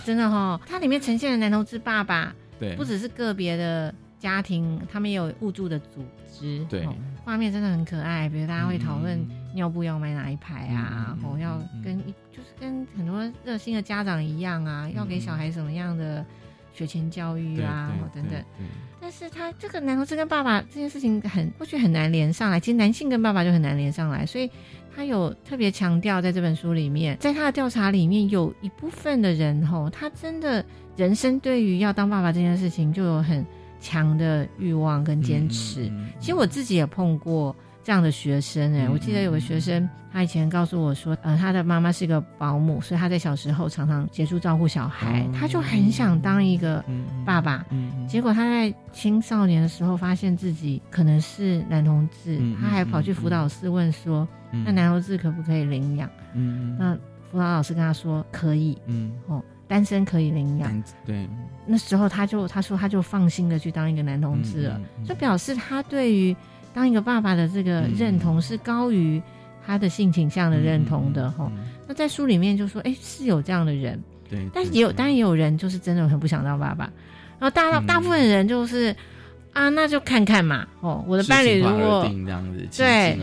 [0.03, 3.93] 真的哈，它里面呈现的男同志爸爸，对，不只是个别的
[4.25, 6.65] 家庭，他们也有互助的组织。
[6.67, 6.87] 对。
[7.23, 9.19] 画面真的很可爱，比如大家会讨论
[9.53, 16.25] 尿布要买哪一排啊，哦，要跟一就是跟很多热心的家长一样啊，要给小孩什么样的
[16.73, 18.43] 学前教育啊，等等。
[18.99, 24.49] 但是他这个男同志跟爸爸这件事情很过去很难连上来，其实男性跟爸爸就很难连上来，所以
[24.95, 30.63] 他有特别强调在这本书里面，在他的调查里面有一部分的人吼，他真的
[30.95, 33.43] 人生对于要当爸爸这件事情就有很。
[33.85, 46.83] 强的欲望跟坚持，其实我自己也碰过这样的学生哎，我记得有个学生，他以前告诉我说，呃，他的妈妈是一个保姆，所以他在小时候常常协助照顾小孩，他就很想当一个
[47.23, 47.63] 爸爸，
[48.09, 54.27] 结果他在青少年的时候发现自己可能是男同志，他还跑去辅导室问说，
[54.65, 56.09] 那男同志可不可以领养？
[56.79, 56.97] 那
[57.29, 59.11] 辅导老师跟他说可以，嗯。
[59.27, 59.43] 哦。
[59.67, 61.27] 单身可以领养，对，
[61.65, 66.35] 那时候他就他说他就放心的去当一个男同志了，就表示他对于
[66.73, 69.21] 当一个爸爸的这个认同是高于
[69.65, 71.51] 他的性倾向的认同的哈。
[71.87, 76.85] 那在书里面就说，哎，是有这样的人，对，但是也有当然也有人就是真的很不想当爸爸，
[77.39, 78.95] 然后大大部分人就是。
[79.55, 80.67] 啊，那就看看嘛。
[80.81, 82.05] 哦，我的伴侣如果
[82.75, 83.17] 对，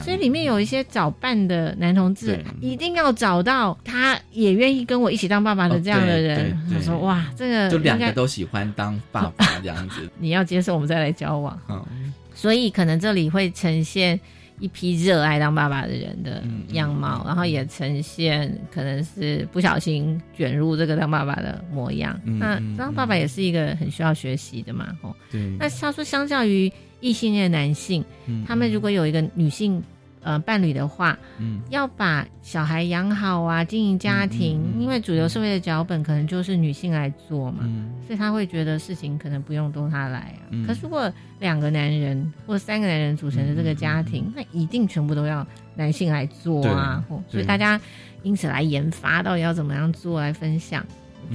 [0.00, 6.56] 所以里面有一些找伴的男同志，一定要找到他也愿意跟我一起当爸爸的这样的人。
[6.76, 14.18] 我说：“哇，这个就两个都喜欢当爸爸这样子， 你要接受，我们再来交往。”嗯，所以可能这里会呈现
[14.62, 22.18] 一批热爱当爸爸的人的样貌，然后也呈现可能是不小心卷入这个当爸爸的模样。
[22.24, 25.14] 那当爸爸也是一个很需要学习的嘛，吼。
[25.32, 25.40] 对。
[25.58, 28.04] 那他说，相较于异性恋男性，
[28.46, 29.82] 他们如果有一个女性。
[30.22, 37.68] 呃，伴侣的话，嗯，要把小孩养好啊，经营家庭，因为主流社会的脚本可能就是女性来做嘛，
[38.06, 40.46] 所以他会觉得事情可能不用都他来啊。
[40.64, 47.04] 可是如果两个男人或三个男人组成的这个家庭，那一定全部都要男性来做啊。
[47.28, 47.80] 所以大家
[48.22, 50.86] 因此来研发到底要怎么样做来分享，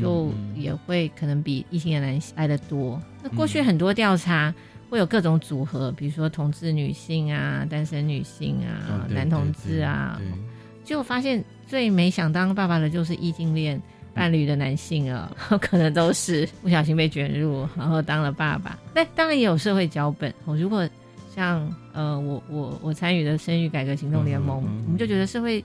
[0.01, 3.01] 就也会可能比异性的男性来的多。
[3.21, 4.53] 那过去很多调查。
[4.89, 10.21] 会有各种组合，比如说同志女性啊、单身女性啊、男同志啊，
[10.83, 13.81] 结果发现最没想当爸爸的就是异性恋
[14.13, 18.79] 伴侣的男性啊， 可能都是不小心被卷入，然后当了爸爸。
[18.93, 20.33] 那当然也有社会脚本。
[20.45, 20.87] 我如果
[21.35, 25.63] 像呃，我我我参与的生育改革行动联盟，我们就觉得社会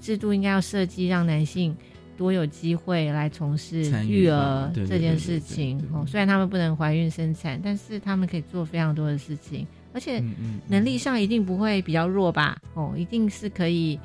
[0.00, 1.76] 制度应该要设计让男性。
[2.18, 10.20] 多有机会来从事育儿这件事情哦，虽然他们不能怀孕生产，但是他们可以做非常多的事情，而且
[10.66, 12.58] 能力上一定不会比较弱吧？
[12.74, 13.98] 哦，一定是可以，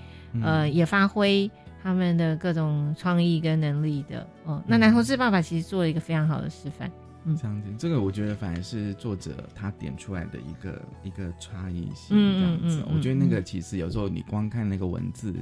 [0.44, 1.50] 呃，也发挥
[1.82, 4.64] 他们的各种创意跟能力的哦。
[4.68, 6.90] 那男同志爸爸其实做了一个非常好的示范。
[7.26, 12.86] 嗯，这样子，这个我觉得反而是作者他点出来的一个一个差异性，这样子。
[12.94, 15.34] 我觉得那个其实有时候你光看那个文字。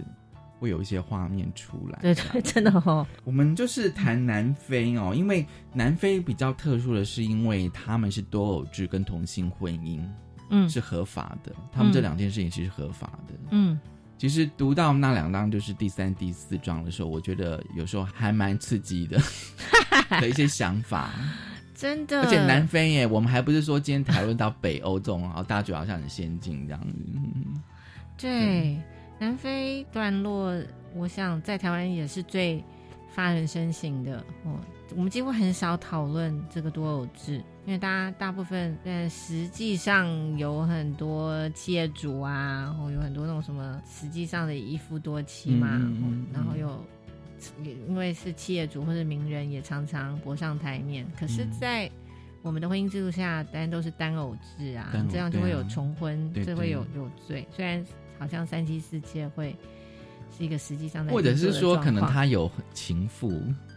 [0.62, 3.06] 会有一些画面出来，对对， 真的哦。
[3.24, 5.43] 我们就是谈南非哦，因为
[5.74, 10.00] 南非比较特殊的是，因为他们是多偶制跟同性婚姻，
[10.52, 11.52] 嗯，是合法的。
[11.74, 13.80] 他们这两件事情其实合法的，嗯。
[14.19, 19.19] 其实读到那两章就是第三、第四章的时候，我觉得有时候还蛮刺激的，
[20.21, 21.10] 的一些想法，
[21.74, 22.21] 真的。
[22.21, 26.95] 而且南非耶，我们还不是说今天讨论到北欧这种，然后大家觉得好像很先进这样子，
[28.15, 28.78] 对。
[29.21, 30.51] 南非段落，
[30.95, 32.63] 我想在台湾也是最
[33.13, 34.60] 发人深省的哦。
[34.95, 37.36] 我们几乎很少讨论这个多偶制，
[37.67, 45.79] 因为大家大部分，但实际上有很多企业主啊，然后有很多那种什么实际上的一夫多妻嘛，
[46.34, 46.84] 然后有
[47.63, 51.05] 因为是企业主或者名人，也常常博上台面。
[51.15, 51.88] 可是，在
[52.41, 57.47] 我们的婚姻制度下，当然都是单偶制啊，这样就会有重婚，这会有有罪。
[57.51, 57.86] 虽然。
[58.21, 59.55] 好像三妻四妾会
[60.38, 63.31] 是一个实际上的，或者是说可能他有情妇，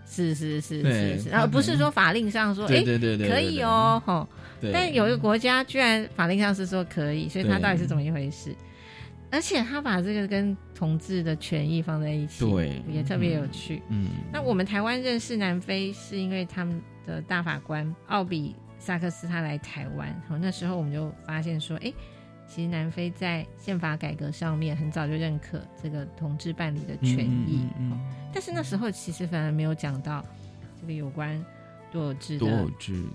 [0.07, 4.29] 是是是是是，然后不是说法令上说，哎对对对，可以哦，哈，
[4.71, 8.55] 但有一个国家居然法令上是说可以，所以他到底是怎么一回事？
[9.31, 13.81] 而且他把这个跟同志的权益放在一起，对，也特别有趣。
[13.89, 21.91] 嗯，那我们台湾认识南非是因为他们的大法官奥比萨克斯他来台湾，好，那时候我们就发现说，哎。
[22.55, 27.67] 其实南非在宪法改革上面很早就认可这个同志伴侣的权益，
[28.33, 30.25] 但是那时候其实反而没有讲到
[30.81, 31.45] 这个有关
[31.91, 32.69] 多偶制的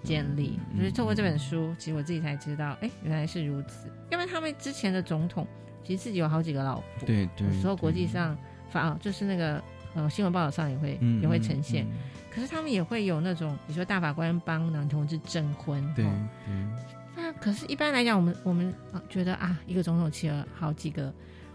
[0.04, 0.60] 建立。
[0.78, 3.88] 就是透过这本书，其实我自己才知道，哎，原来是如此。
[4.10, 5.48] 要不然他们之前的总统
[5.86, 7.48] 其实自己有好几个老婆，对对。
[7.48, 8.38] 有时候国际上
[8.70, 11.88] 发就是那个呃新闻报道上也会也会呈现，
[12.30, 16.90] 可是他们也会有那种，比如说大法官帮男同志证婚，对对。
[17.22, 18.74] 那可是，一般来讲，我们我们
[19.10, 21.14] 觉得啊，一个总统娶了好几个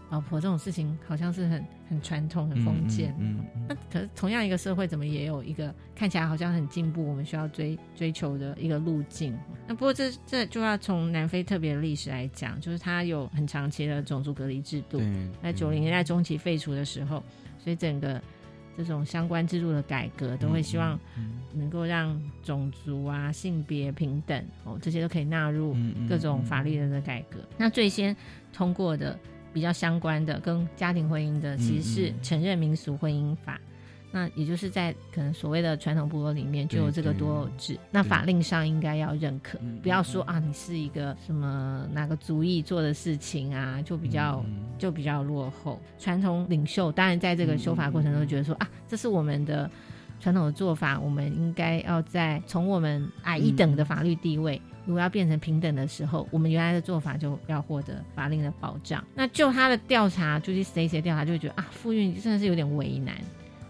[0.09, 3.15] 老婆这种事情，好像是很很传统、很封建。
[3.19, 9.37] 嗯，那可是同样一个社会，怎么也有一个看起来好像很进步，我们需要追追求的一个路径？
[9.67, 15.01] 那不过这这就要从南非特别的历史来讲，就是它有很长期的种族隔离制度，
[15.41, 17.23] 在九零年代中期废除的时候，
[17.57, 18.21] 所以整个。
[18.77, 20.99] 这种相关制度的改革，都会希望
[21.53, 25.75] 能够让种族啊、性别平等哦，这些都可以纳入
[26.09, 27.39] 各种法律的改革。
[27.57, 28.15] 那最先
[28.51, 29.17] 通过的
[29.53, 33.59] 比较相关的跟家庭婚姻的，其实是承认民俗婚姻法。
[34.15, 44.41] 那也就是在可能所谓的传统部落里面就有这个多偶制，那法令上应该要认可，不要说啊，你是一个什么哪个族裔做的事情啊，就比较
[44.77, 45.81] 就比较落后。
[45.99, 49.69] 传统领袖当然在这个修法过程中觉得说啊，这是我们的
[50.21, 59.03] 传统的做法，我们应该要在从我们矮一等的法律地位，如果要变成平等的时候，我们原来的做法就要获得法令的保障。
[59.13, 63.13] 那就他的调查，就是谁谁调查，就会觉得啊，傅运真的是有点为难。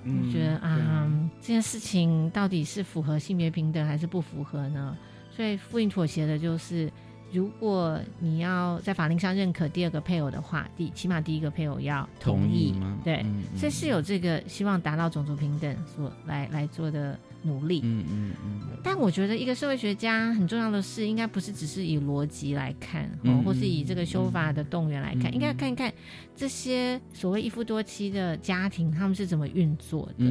[0.05, 1.09] 我觉得啊，
[1.41, 4.95] 这件事情到底是符合性别平等还是不符合呢？
[5.31, 6.91] 所以复印妥协的就是
[7.35, 12.97] 如果你要在法令上认可第二个配偶的话，第起码第一个配偶要同意，吗？
[13.03, 17.81] 对，嗯所以是有这个希望达到种族平等所来来做的努力。
[17.83, 23.09] 嗯嗯嗯但我觉得一个社会学家很重要的是，应该不是只是以逻辑来看，
[23.43, 25.91] 或是以这个修法的动员来看，嗯应该看一看
[26.37, 30.25] 这些所谓一夫多妻的家庭，他们是怎么运作的。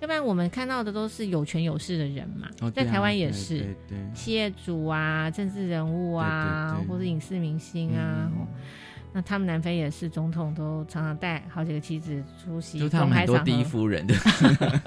[0.00, 6.88] 嗯，要不然我们看到的都是有权有势的人嘛，在台湾也对是对对企业主啊、政治人物啊，对对对。
[6.88, 8.30] 或者影视明星啊。
[9.12, 14.06] 那他们南非也是，总统都常常带好几个妻子出席就他们很多第一，夫人。
[14.06, 14.14] 的，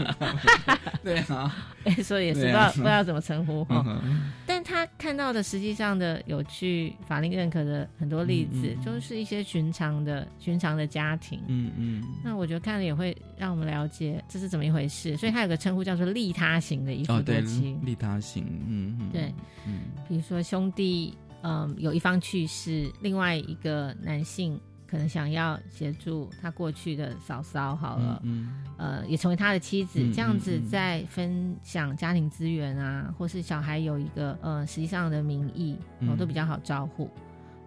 [1.04, 1.54] 对啊，
[1.84, 3.84] 哎，所以也是不知道不知道怎么称呼 哈。
[4.04, 11.42] 嗯但他看到的实际上的有去法令认可的很多例子，嗯嗯就是一些寻常的寻常的家庭。
[11.48, 17.76] 嗯嗯，那我觉得看了也会让我们了解这是怎么一回事，所以他有个称呼叫做利他型的一夫多妻。
[17.84, 19.34] 利他型，嗯嗯，对，
[19.66, 19.80] 嗯。
[20.08, 36.10] 比如说兄弟，嗯，有一方去世，另外一个男性可能想要协助他过去的嫂嫂，好了，嗯呃，也成为他的妻子，嗯这样子在分享家庭资源啊，或是小孩有一个呃实际上的名义，嗯。
[36.10, 37.10] 哦，都比较好照顾。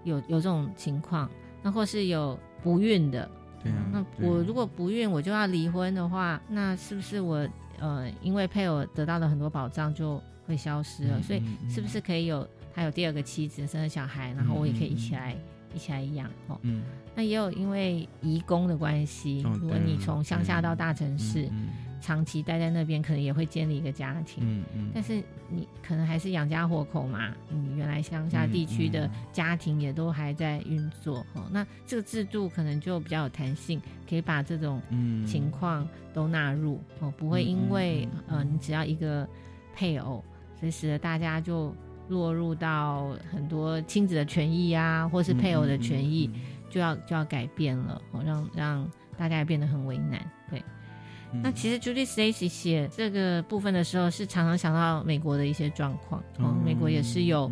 [0.05, 1.29] 有有这种情况，
[1.63, 3.29] 那或是有不孕的，
[3.61, 7.49] 对啊，那我如果不孕，我就要离婚的话，那是不是我
[7.81, 11.19] 呃因为配偶得到了很多保障就会消失了？
[11.19, 12.47] 嗯所以是不是可以有
[12.77, 15.35] 他有第二个妻子生了小孩，然后我也可以一起来、
[15.75, 16.59] 一起来养哦？
[16.61, 16.83] 嗯，
[17.15, 21.69] 那也有因为移工的关系，哦如果你从乡下到大城市，嗯
[21.99, 24.45] 长期待在那边，可能也会建立一个家庭。
[24.47, 35.27] 嗯嗯，但是你可能还是养家活口嘛，你原来乡下地区的嗯家庭也都还在运作哦，那这个制度可能就比较有弹性，可以把这种嗯。
[35.27, 39.27] 情况都纳入哦，不会因为嗯呃你只要一个
[39.75, 40.23] 配偶，
[40.61, 41.75] 所以使得大家就
[42.09, 50.59] 落入到很多亲子的权益啊，或是配偶的权益嗯就要就要改变了哦，让让大家也变得很为难，对。
[51.33, 56.23] 嗯那其实 Judy Stacy 写这个部分的时候，是常常想到美国的一些状况。
[56.39, 57.51] 哦，美国也是有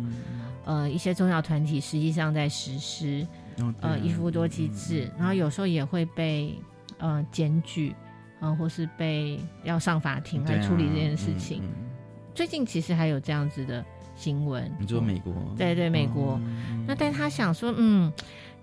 [0.63, 3.27] 呃一些宗教团体实际上在实施
[3.59, 6.57] 哦啊呃一夫多妻制，然后有时候也会被
[6.99, 7.93] 呃检举，
[8.39, 11.61] 啊、或是被要上法庭来处理这件事情。
[11.61, 11.91] 嗯嗯
[12.33, 13.85] 最近其实还有这样子的
[14.15, 14.71] 新闻。
[14.79, 15.33] 你说美国？
[15.57, 16.39] 对对，美国。
[16.43, 18.11] 嗯那但他想说，嗯，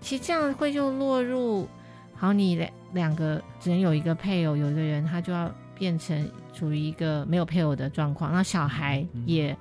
[0.00, 1.68] 其实这样会就落入，
[2.14, 9.56] 好，你两两个只能有一个配偶，有一个人他就要变成处于一个没有配偶的状况，那小孩也、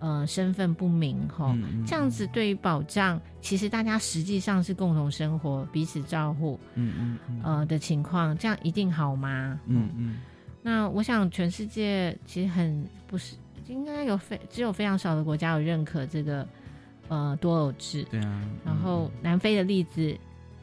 [0.00, 1.56] 呃身份不明哈、
[1.86, 9.60] 这样子对于保障，其实大家实际上是共同生活、彼此照顾，嗯嗯嗯呃的情况，这样一定好吗？
[9.66, 10.16] 嗯嗯
[10.60, 13.36] 那我想，全世界其实很不是，
[13.72, 16.46] 应该有非只有非常少的国家有认可这个
[17.08, 18.06] 呃多偶制。
[18.10, 20.16] 对啊，然后南非的例子，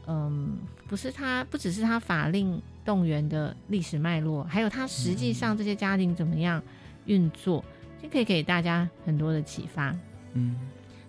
[0.08, 0.58] 嗯，
[0.88, 6.62] 不是他不只是他法令动员的历史脉络，还有他实际上这些家庭怎么样
[7.06, 7.64] 运作，
[8.02, 9.96] 就可以给大家很多的启发。
[10.34, 10.56] 嗯，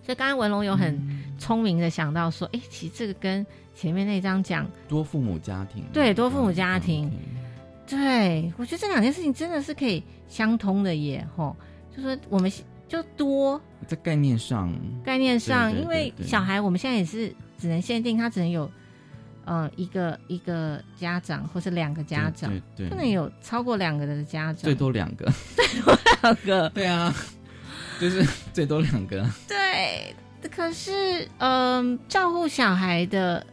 [0.03, 0.99] 所以刚刚文龙有很
[1.37, 3.45] 聪明的想到说，哎、其实这个跟
[3.75, 7.11] 前面那章讲多父母家庭，对多父母家庭，
[7.87, 11.55] 对我觉得这两件事情真的是可以相通的耶，吼，
[11.95, 12.51] 就说我们
[12.87, 13.61] 就多。
[13.87, 14.71] 在概念上，
[15.03, 18.69] 概念上，因为小孩我们现在也是只能限定他只能有，
[19.43, 22.89] 呃，一个一个家长或是两个家长，对对对。
[22.89, 27.13] 不能有超过两个的家长，最多两个，最多两个， 对啊，
[27.99, 30.15] 就是最多两个，对。
[30.49, 33.45] 可是，嗯、照顾小孩的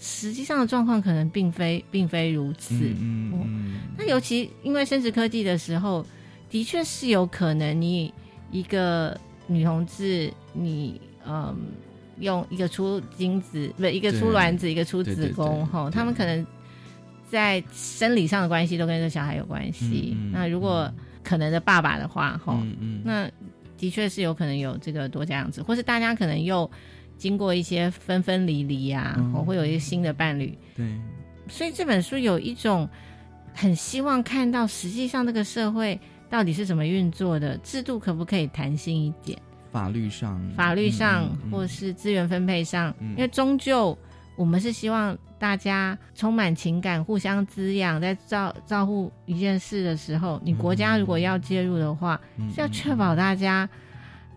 [0.00, 2.74] 实际上的状况可能并非并非如此。
[2.74, 3.80] 嗯嗯。
[3.98, 6.06] 那尤其因为生殖科技的时候，
[6.48, 8.12] 的确是有可能你
[8.50, 11.56] 一个女同志，你嗯
[12.20, 16.46] 用一个出精子，不一个出卵子，一个出子宫，哈，他们可能
[17.28, 20.14] 在生理上的关系都跟这小孩有关系。
[20.16, 20.90] 嗯嗯那如果
[21.22, 23.00] 可能的爸爸的话，哈、嗯嗯。
[23.04, 23.30] 那
[23.76, 26.70] 的确是有可能有这个多家养子，或是大家可能又
[27.18, 30.86] 经过一些分分离离啊，嗯哦会有一个新的伴侣，对，
[31.48, 32.88] 所以这本书有一种
[33.52, 39.38] 很希望看到，实际上这个社会到底是怎么运作的，制度可不可以弹性一点，
[39.70, 41.50] 法律上，法律上、嗯嗯嗯。
[41.50, 43.10] 或是资源分配上，嗯。
[43.10, 43.96] 因为终究
[44.36, 53.68] 我们是希望大家充满情感，互相滋养，在照照顾一件事的时候，你国家如果要介入的话，嗯是要确保大家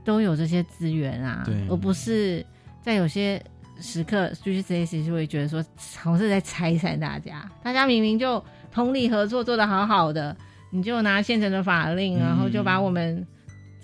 [0.04, 2.46] 都有这些资源啊对，而不是
[2.82, 3.42] 在有些
[3.82, 5.64] 时刻，就是 C C 就会觉得说，
[5.98, 7.50] 好像是在拆散大家。
[7.64, 10.36] 大家明明就同理合作做得好好的，
[10.72, 13.26] 你就拿现成的法令，嗯然后就把我们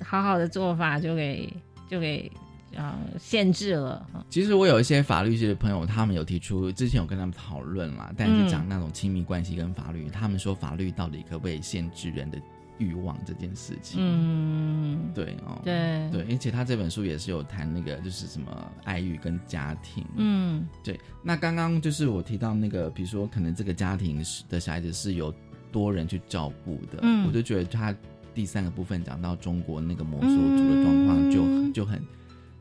[0.01, 1.51] 好好的做法就给
[1.89, 2.31] 就给
[2.75, 4.05] 呃限制了。
[4.29, 12.37] 其实我有一些法律系的朋友，他们有提出，之前有跟他们讨论啦，但是讲那种亲密关系跟法律，他们说法律到底可不可以限制人的
[12.77, 13.99] 欲望这件事情？
[14.01, 20.03] 嗯，对哦，对对，而且他这本书也是有谈那个，就是什么爱欲跟家庭。
[20.17, 20.99] 嗯，对。
[21.23, 25.33] 那刚刚就是我提到那个，比如说可能这个家庭的小孩子是有
[25.75, 27.27] 多人去照顾的，嗯。
[27.27, 27.93] 我就觉得他
[28.33, 31.73] 第三个部分讲到中国那个摩梭族的状况就、嗯。
[31.73, 32.01] 就很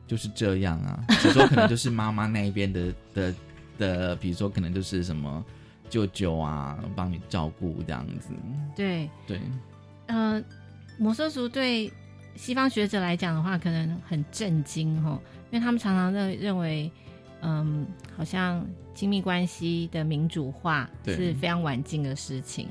[0.05, 3.33] 就是这样啊，只说可能就是妈妈那一边的的
[3.77, 5.43] 的，比如说可能就是什么
[5.89, 8.29] 舅舅啊帮你照顾这样子，
[8.75, 9.39] 对，对，
[10.07, 10.43] 呃，
[10.99, 11.89] 摩梭族对
[12.35, 15.17] 西方学者来讲的话，可能很震惊哦，
[15.51, 16.91] 因为他们常常认认为，
[17.41, 18.63] 嗯，好像
[18.93, 22.67] 亲密关系的民主化是非常晚近的事情。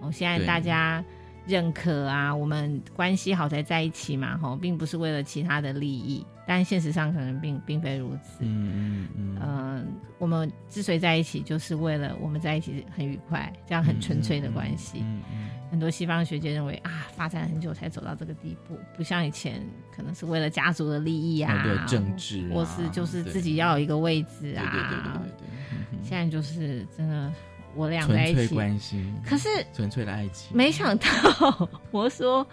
[0.00, 1.04] 哦，现在大家
[1.46, 8.38] 认可啊，我们关系好才在一起嘛，吼，并不是为了其他的利益，但现实上可能并并非如此。
[8.40, 9.86] 嗯嗯嗯，嗯，
[10.18, 14.98] 我们之所以在一起，就是为了我们在一起很愉快，这样很纯粹的关系。
[15.00, 19.60] 嗯嗯很多西方学界认为啊，发展很久才走到这个地步，不像以前
[19.94, 24.70] 可能是为了家族的利益啊，哦对政治啊或是就是自己要有一个位置对啊。
[24.72, 25.48] 对对对对对，
[25.92, 27.30] 嗯现在就是真的，
[27.78, 32.44] 我俩在纯粹一起，关系，可是纯粹的爱情，没想到我说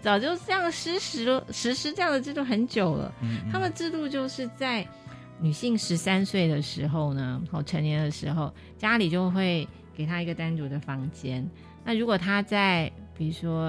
[0.00, 3.12] 早就这样实施了，实施这样的制度很久了。
[3.20, 4.86] 嗯嗯他们制度就是在
[5.38, 11.46] 女性十三岁的时候呢，哦，成年的时候，家里就会给她一个单独的房间。
[11.84, 13.68] 那如果她在比如说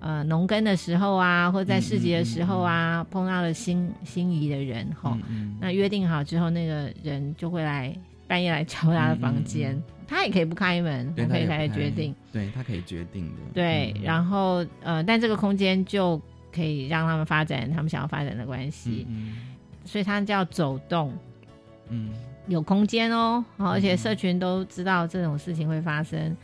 [0.00, 5.16] 呃农耕的时候啊，或在市集的时候啊，碰到了心心仪的人，哈、
[5.60, 7.94] 那约定好之后，那个人就会来
[8.32, 9.78] 半夜来敲他的房间，
[10.08, 16.18] 他也可以不开门，对我可以开他也不太始决定。，对他可以决定的，对，嗯然后呃，但这个空间就
[16.50, 19.36] 可以让他们发展他们想要发展的关系，嗯
[19.84, 21.12] 所以它叫走动，
[21.90, 22.08] 嗯。
[22.48, 26.36] 有空间哦，好而且社群都知道这种事情会发生，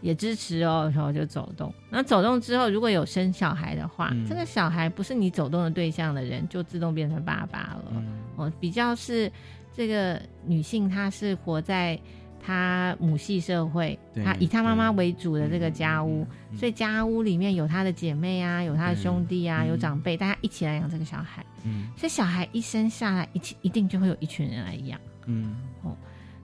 [0.00, 1.74] 也支持哦，然后就走动。
[1.90, 4.24] 那走动之后，如果有生小孩的话，嗯。
[4.28, 7.84] 这个小孩不是你走动的对象的人，就自动变成爸爸了。
[7.90, 8.20] 嗯。
[8.36, 9.30] 哦，比较是
[9.74, 11.98] 这个女性，她是活在
[12.42, 19.68] 她母系社会，她以她妈妈对为主的这个家屋，嗯所以家屋里面有她的姐妹啊，有她的兄弟啊，嗯。
[19.68, 21.44] 有长辈，大家一起来养这个小孩。
[21.64, 21.88] 嗯。
[21.96, 25.00] 所以小孩一生下来，一起一定就会有一群人来养。
[25.26, 25.56] 嗯。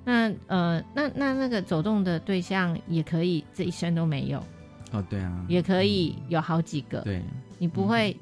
[0.08, 4.38] 那呃，那那那个走动的对象也可以这一生都没有，
[4.92, 7.00] 哦对啊，也可以有好几个。
[7.00, 7.20] 对，
[7.58, 8.16] 你不会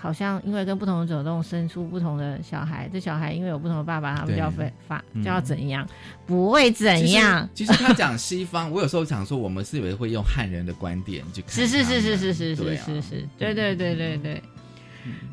[0.00, 5.84] 好像因为跟不同的走动生出不同的小孩，这小孩因为有不同的爸爸，他们就要分发就要怎样？
[6.24, 7.48] 不会怎样。
[7.52, 14.40] 其实 其实他讲西方，我有时候想说，我们是以为会用汉人的观点去看是是是是是是是是是，对对对对对。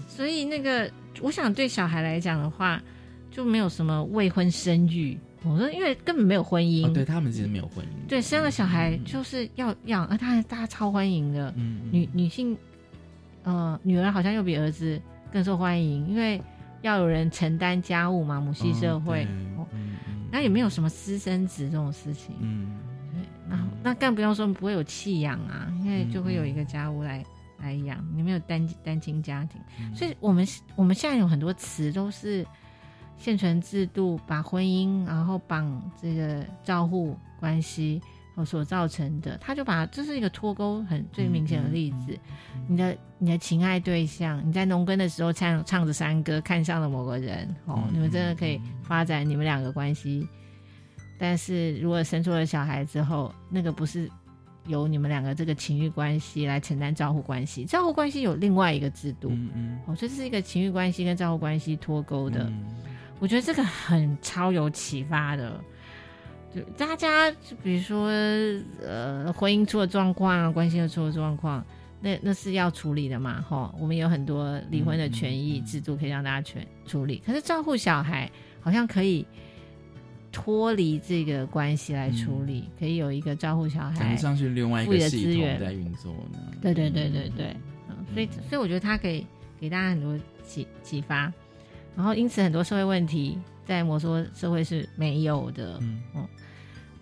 [0.07, 0.89] 所以那个，
[1.21, 2.81] 我想对小孩来讲的话，
[3.29, 5.17] 就没有什么未婚生育。
[5.43, 12.57] 我说，因为根本没有婚姻，哦，对他们其实没有婚姻，对，生了小孩就是要养，啊，大家大家超欢迎的，嗯，嗯女女性，
[13.45, 16.41] 呃，女儿好像又比儿子更受欢迎，因为
[16.81, 19.25] 要有人承担家务嘛，母系社会，
[20.31, 22.75] 那也没有什么私生子这种事情，嗯
[23.13, 27.23] 对，然后那更不用说不会有弃养啊，因为就会有一嗯个家务来
[27.59, 29.95] 来养，你没有单单亲家庭，嗯。
[29.95, 32.45] 所以我们我们现在有很多词都是
[33.17, 38.07] 现存制度把婚姻然后绑这个照护关系哦
[38.43, 42.17] 所造成的，他就把这是一个脱钩很最明显的例子。
[42.67, 50.27] 你的你的情爱对象，你在农耕的时候唱唱着山歌，看上了某个人哦，嗯你们真的可以发展你们两个关系。
[51.17, 54.09] 但是如果生出了小孩之后，那个不是
[54.67, 59.29] 由你们两个这个情欲关系来承担照护关系，照护关系有另外一个制度。
[59.29, 62.43] 嗯嗯哦，所以这是一个情欲关系跟照护关系脱钩的。
[62.43, 62.65] 嗯
[63.17, 65.63] 我觉得这个很超有启发的。
[66.55, 68.07] 就大家，就比如说，
[68.81, 71.61] 呃，婚姻出了状况啊，关系又出了状况，
[71.99, 73.75] 那那是要处理的嘛，哈。
[73.77, 78.31] 我们有很多离婚的权益制度可以让大家全处理，可是照顾小孩
[78.61, 79.27] 好像可以
[80.31, 86.39] 脱离这个关系来处理，可以有一个照顾小孩感觉上去另外一个系统的资源在运作呢。
[86.61, 87.55] 对对对对对，
[87.89, 89.27] 嗯，所以所以我觉得他可以
[89.59, 91.31] 给大家很多启启发，
[91.97, 96.27] 然后因此很多社会问题在摩梭社会是没有的，嗯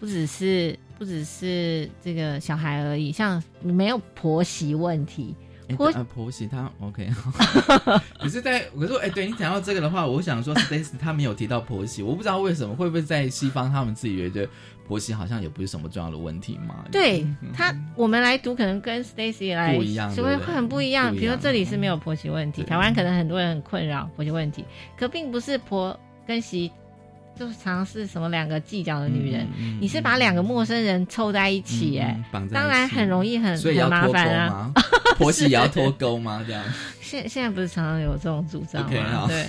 [0.03, 5.33] 不只是不只是这个小孩而已，像没有婆媳问题，
[5.77, 7.09] 婆呃婆媳他 OK，
[8.19, 14.45] 可是在可是哎，对你讲到这个的话，我想说 Stacy 他没有提到婆媳，我不知道为什么，会不会在西方他们自己觉得
[14.85, 16.83] 婆媳好像也不是什么重要的问题嘛？
[16.91, 21.15] 对他，我们来读可能跟 Stacy 来不一样，所以会很不一样。
[21.15, 24.65] 比如说这里是没有婆媳问题，台湾可能很多人很困扰婆媳问题，
[24.97, 25.97] 可并不是婆
[26.27, 26.69] 跟媳。
[27.35, 29.47] 就是常常是什么两个计较的女人，
[29.81, 34.71] 你是把两个陌生人凑在一起，哎，当然很容易很很麻烦啊。
[35.17, 36.43] 婆媳也要脱钩吗？
[36.45, 36.63] 这样？
[37.01, 39.25] 现现在不是常常有这种主张吗？
[39.27, 39.47] 对，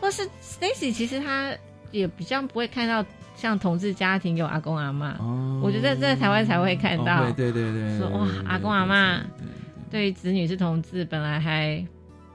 [0.00, 1.52] 或是 Stacy 其实她
[1.90, 3.04] 也比较不会看到
[3.36, 5.16] 像同志家庭有阿公阿妈，
[5.62, 7.30] 我觉得在台湾才会看到。
[7.32, 9.20] 对对对，说哇，阿公阿妈
[9.90, 11.84] 对子女是同志，本来还。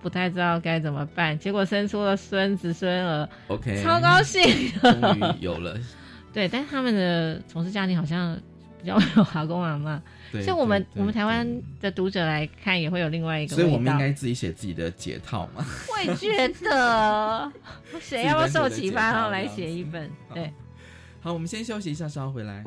[0.01, 4.41] 不太知道该怎么办，结果生出了孙子孙儿，OK，超高兴，
[4.81, 5.77] 终于有了。
[6.31, 8.39] 对，但是他们的从事家庭好像
[8.81, 11.47] 比较有阿公阿妈，所以我们我们台湾
[11.81, 15.65] 的读者来看也会有另外一个，所以我们应该自己写自己的解套嘛。
[15.91, 17.51] 我也觉得，
[17.99, 20.09] 谁要不要受启发，然后来写一本？
[20.33, 20.53] 对，
[21.19, 22.63] 好，我们先休息一下，稍后回来。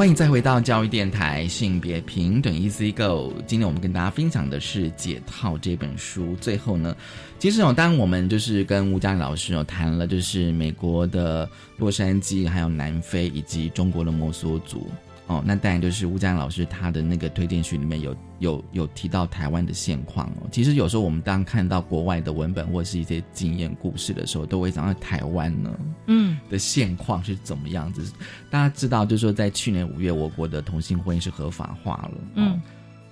[0.00, 3.34] 欢迎再回到教育电台，性别平等 Easy Go。
[3.46, 6.34] 今天我们跟大家分享的是《解套》这本书。
[6.40, 6.96] 最后呢，
[7.38, 11.46] 其实哦，当我们就是跟吴佳老师有谈了，就是美国的
[11.76, 14.86] 洛杉矶，还有南非以及中国的摩梭族。
[15.30, 20.48] 哦，那当然就是吴江老师他的那个推荐序里面有有有提到台湾的现况哦。
[20.50, 25.70] 其实有时候我们当看到国外的文本或是一些经验故事的时候，都会想到台湾呢，
[26.08, 28.12] 嗯，的现况是怎么样子？
[28.50, 32.18] 大家知道，就是说在去年五月，我国的同性婚姻是合法化了。
[32.34, 32.60] 嗯，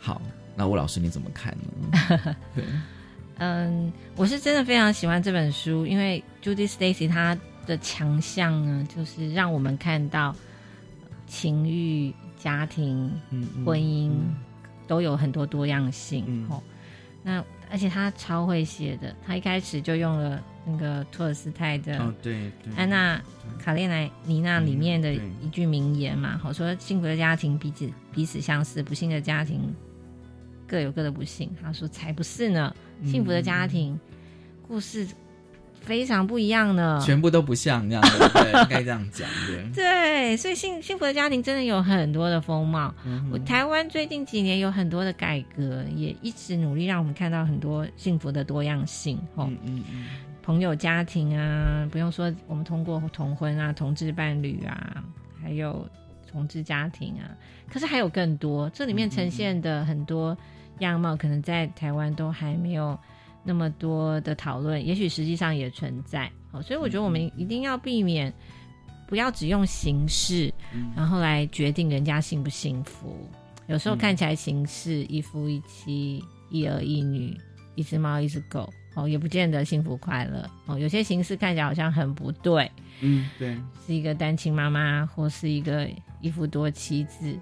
[0.01, 0.21] 好，
[0.57, 2.35] 那吴老师你怎么看呢？
[2.53, 2.65] 对，
[3.37, 10.35] 嗯，我是真的非常喜欢这本书，因为 Judy Stacy 她的强项呢，就是让我们看到。
[11.29, 13.13] 情欲、家庭、
[13.65, 14.11] 婚姻
[14.87, 16.63] 都有很多多样性哦。
[17.23, 23.21] 那而且他超会写的，他一开始就用了那个托尔斯泰的《对安娜
[23.59, 29.75] 卡列奈尼娜》里面的一句名言嘛，好说幸福的家庭彼此彼此相似，不幸的家庭
[30.67, 31.51] 各有各的不幸。
[31.61, 32.75] 他说才不是呢，
[33.05, 33.99] 幸福的家庭
[34.67, 35.07] 故事。
[35.89, 38.03] 非常不一样呢，全部都不像这样，
[38.35, 39.65] 对，应该这样讲，对。
[39.75, 42.95] 对，所以幸幸福的家庭真的有很多的风貌。
[43.33, 49.19] 我台湾最近几年有很多的改革，也一直努力让我们看到很多幸福的多样性。
[49.39, 50.05] 嗯嗯嗯，
[50.43, 55.03] 朋友家庭啊，不用说，我们通过同婚啊、同志伴侣啊，
[55.43, 55.89] 还有
[56.31, 57.33] 同志家庭啊，
[57.73, 60.37] 可是还有更多，这里面呈现的很多
[60.81, 62.99] 样貌，可能在台湾都还没有。
[63.45, 68.33] 那么多的讨论，也许实际上也存在，好，所以我觉得我们一定要避免，
[69.07, 70.53] 不要只用形式，
[70.95, 73.29] 然后来决定人家幸不幸福。
[73.67, 77.39] 有时候看起来形式一夫一妻、一儿一女、
[77.75, 80.49] 一只猫一只狗，哦，也不见得幸福快乐。
[80.67, 82.71] 哦，有些形式看起来好像很不对，
[83.01, 85.89] 嗯，对，是一个单亲妈妈或是一个
[86.21, 87.39] 一夫多妻制，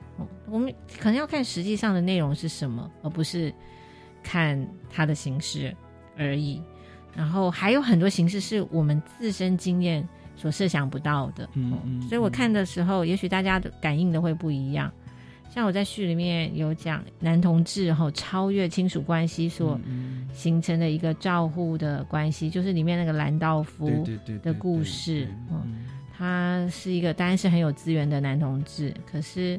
[0.46, 3.54] 我们可能要看实际上的内容是什么，而不是
[4.22, 5.74] 看它的形式。
[6.16, 6.62] 而已，
[7.14, 10.06] 然后还有很多形式是我们自身经验
[10.36, 14.90] 所设想不到的，嗯嗯，所以我看的时候，也许大家的感应的会不一样。
[15.48, 19.80] 像我在序里面有讲男同志哈超越亲属关系所
[20.34, 24.06] 形成的一个照护的关系，就是里面那个兰道夫
[24.42, 29.58] 的故事，嗯，他是一个当然是很有资源的男同志，可是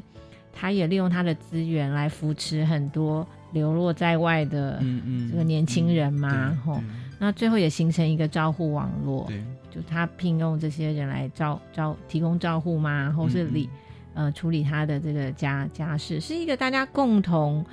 [0.52, 3.26] 他也利用他的资源来扶持很多。
[3.52, 4.82] 流落在外的
[5.30, 6.80] 这个年轻人嘛，吼，
[7.18, 13.68] 那最后也形成一个照护网络，对，就他聘用这些人来照照提供照护嘛，或是理、
[14.14, 17.64] 呃处理他的这个家家事，是一个大家共同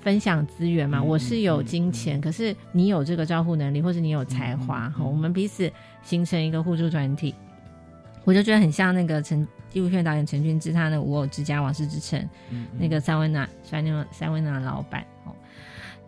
[0.00, 0.98] 分享资源嘛。
[1.00, 5.70] 嗯我是有金钱，可是你有这个照护能力，或是你有才嗯华，哈、我们彼此
[6.02, 7.34] 形成一个互助团体。
[8.24, 12.20] 我就觉得很像那个陈纪录片导演陈俊之他的《无偶之家往事之城》，
[12.50, 15.02] 嗯那个三温暖三温三温暖老板。
[15.17, 15.17] 哦，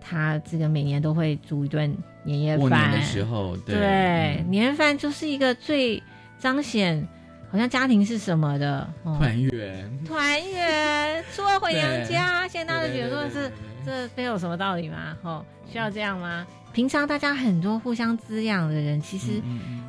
[0.01, 1.95] 他这个每年都会煮一顿
[2.25, 4.51] 年夜过饭，年的时候，对，对，嗯。
[4.51, 6.03] 年夜饭就是一个最
[6.39, 7.07] 彰显
[7.51, 9.17] 好像家庭是什么的哦。
[9.19, 13.53] 团圆，团圆，初二回娘家，现在大家都觉得说是
[13.85, 15.17] 这非有什么道理吗？
[15.23, 16.47] 哦，需要这样吗？
[16.73, 19.43] 平常大家很多互相滋养的人，其实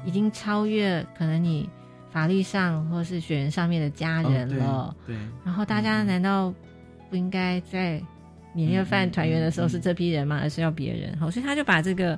[0.03, 1.69] 已经超越可能你
[2.09, 4.95] 法律上或是血缘上面的家人哦了。
[5.05, 5.21] 对，对。
[5.45, 6.51] 然后大家难道
[7.09, 8.01] 不应该在
[8.53, 10.39] 年夜饭团圆的时候是这批人嘛？
[10.41, 11.17] 而是要别人？
[11.17, 12.17] 好，所以他就把这个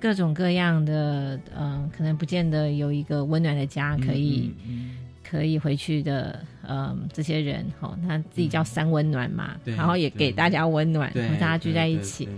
[0.00, 4.96] 各种各样的，嗯、可能不见得有一个温暖的家可以、嗯
[5.28, 6.38] 可以回去的，
[6.68, 12.28] 嗯、这些人，好，他自己叫三温暖嘛，对然后也给大家温暖，然后大家聚在一起，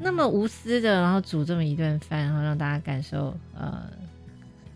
[0.00, 3.82] 那么无私的，然后煮这么一顿饭，然后让大家感受呃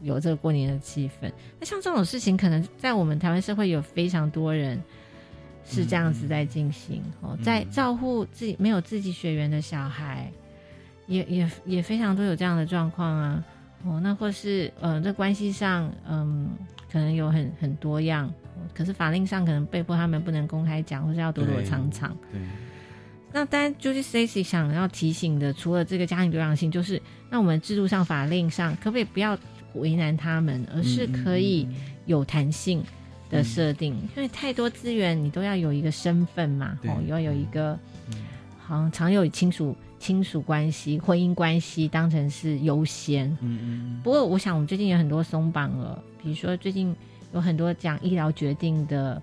[0.03, 1.31] 有这个过年的气氛。
[1.61, 4.83] 那像这种事情，可能在我们台湾社会有非常多人
[5.65, 10.31] 是这样子在进行、哦，在照顾自己没有自己血缘的小孩，
[11.07, 13.45] 也也也非常多有这样的状况啊。
[13.85, 16.51] 哦，那或是呃，在关系上，嗯，
[16.91, 22.17] 可能有很很多样，哦可是法令上可能被迫他们不能公开讲，或是要躲躲藏藏。
[22.31, 22.41] 对，
[23.33, 29.37] 那当然，Judy Stacy 想要提醒的，除了这个家庭多样性，就是那我们制度上、法令上，可不可以不要
[29.75, 31.67] 为难他们，而是可以
[32.07, 32.85] 有弹性
[33.33, 33.95] 的设定？
[34.15, 37.77] 因为太多资源，你都要有一个身份嘛，哦，要有一个，
[38.59, 43.29] 好像常有亲属亲属关系、婚姻关系当成是优先。
[43.41, 46.95] 嗯嗯不过，我想我们最近有很多松绑了，比如说最近
[47.33, 49.21] 有很多讲医疗决定的，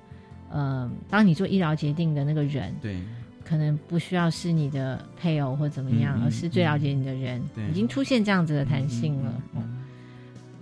[0.49, 2.99] 呃，当你做医疗决定的那个人，对，
[3.45, 7.63] 可能不需要是你的配偶或怎么样，嗯嗯而是最了解你的人，对。
[7.69, 9.33] 已经出现这样子的弹性了。
[9.55, 9.75] 嗯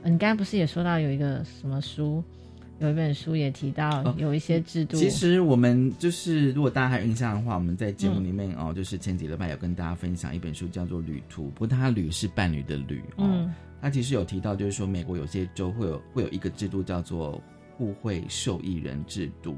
[0.04, 2.24] 你刚才不是也说到有一个什么书，
[2.80, 8.68] 有一本书也提到哦有一些制度，其实我们就是，如果大家还有印象的话，我们在节目里面、嗯。
[8.68, 13.26] 哦，就是前几礼拜有跟大家分享一本书，叫做《旅途》，不过它“旅”是伴侣的“旅”哦。
[13.26, 13.54] 嗯。
[13.82, 17.42] 它其实有提到，就是说美国有些州会有会有一个制度叫做
[17.78, 19.56] 互惠受益人制度，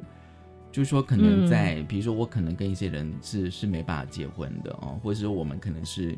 [0.71, 6.17] 就是说可能在、嗯比如说我可能跟一些人是是没办法结婚的哦，或者是我们可能是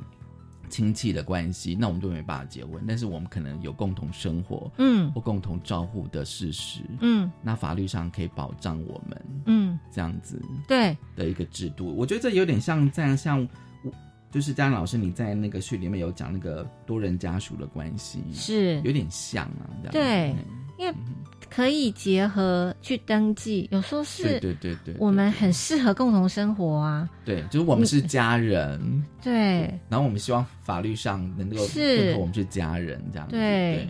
[0.71, 5.11] 亲戚的关系，那我们就没办法结婚，但是我们可能有共同生活，嗯。
[5.11, 7.29] 或共同照顾的事实，嗯。
[7.43, 11.93] 那法律上可以保障我们，嗯，这样子对，的一个制度。
[11.95, 13.47] 我觉得这有点像这样，像
[14.31, 18.79] 就是嘉玲老师你在那个序里面有讲那个多人家属的关系，是。
[18.81, 19.91] 有点像啊，这样。
[19.91, 20.31] 对。
[20.31, 20.37] 嗯
[20.81, 20.93] 因为
[21.47, 29.71] 可以结合去登记，有时候是对对对对，我们很适合共同生活啊，对，就是我们是家人，对。
[29.87, 32.07] 然后我们希望法律上能够是。
[32.07, 33.87] 认可我们是家人，这样子对。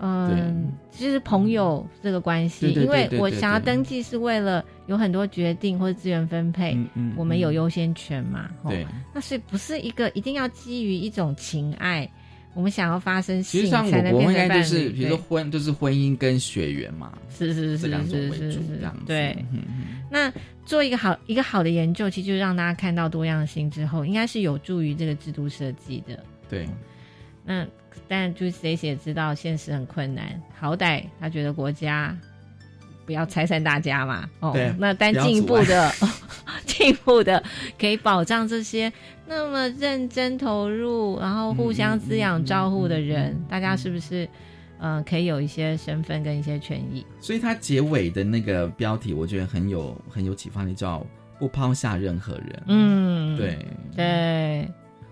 [0.00, 6.78] 嗯，就是朋友这个关系，因为我想要登记是为了有很多决定或者资源分配，
[7.16, 8.48] 我们有优先权嘛。
[8.62, 8.70] 吼。
[8.70, 12.08] 对，那所以不是一个一定要基于一种情爱，
[12.54, 14.88] 我们想要发生其性实像我我才能变们应该就是。
[14.90, 19.04] 比如说婚，就是婚姻跟血缘嘛，是是是是是是这样子。
[19.06, 19.36] 对。
[19.52, 20.32] 嗯嗯那
[20.64, 26.18] 做一个好一个好的研究，其实就是让大家看到多样性之后，应该是有助于这个制度设计的。
[26.48, 26.66] 对，
[27.44, 27.66] 那
[28.08, 32.16] 但就是 Stacy 也知道现实很困难，好歹他觉得国家
[33.08, 34.28] 不要拆散大家嘛。
[34.40, 35.90] 哦，那但进一步的
[36.66, 37.42] 进一步的
[37.80, 38.92] 可以保障这些
[39.26, 44.28] 那么认真投入，然后互相滋养照护的人，大家是不是
[44.78, 47.02] 呃可以有一些身份跟一些权益？
[47.18, 51.02] 所以它结尾的那个标题，我觉得很有很有启发力，叫
[51.40, 52.62] “不抛下任何人”。
[52.68, 53.58] 嗯，对
[53.96, 54.68] 对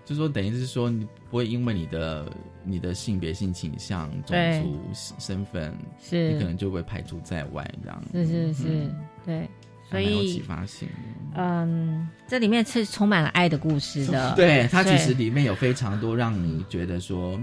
[0.07, 2.31] 就说等于是说，你不会因为你的
[2.63, 4.79] 你的性别、性倾向、种族、
[5.19, 8.95] 身份，是你可能就被排除在外，这样是是是，嗯
[9.25, 9.49] 对，
[9.89, 10.87] 所以启发性。
[11.35, 14.31] 嗯，这里面是充满了爱的故事的。
[14.37, 17.37] 对它其实里面有非常多让你觉得说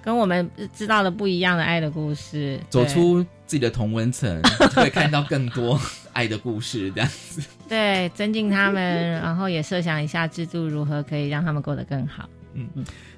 [0.00, 5.78] 跟我们知道的不一样的爱的故事，走出自己的同温层，就会看到更多
[6.18, 7.40] 爱的故事，这样子。
[7.68, 12.28] 对增进他们，然后也设想一下制度如何可以让他们过得更好。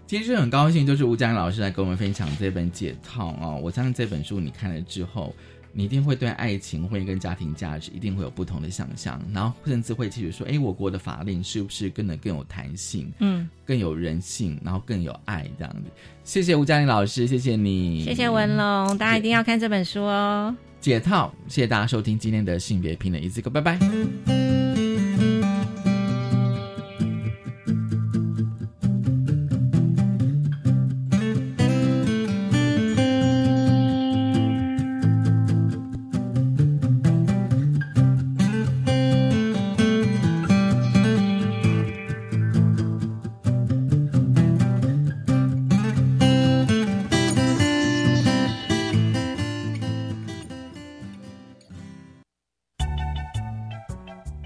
[0.06, 5.34] 今天是很高兴，就是吴佳颖老师来跟我们分享这本《解套》啊、我相信这本书你看了之后，
[5.72, 15.84] 你一定会对爱情、婚姻跟家庭价值一定会有不同的想象，然后甚至会其实说，哎，我国的法令是不是更能更有弹性，嗯，更有人性，然后更有爱这样子。
[16.22, 20.54] 谢谢吴佳玲老师，谢谢你，谢谢文龙，大家一定要看这本书哦。
[20.80, 24.69] 解套，谢谢大家收听今天的性别平等一字个，拜拜。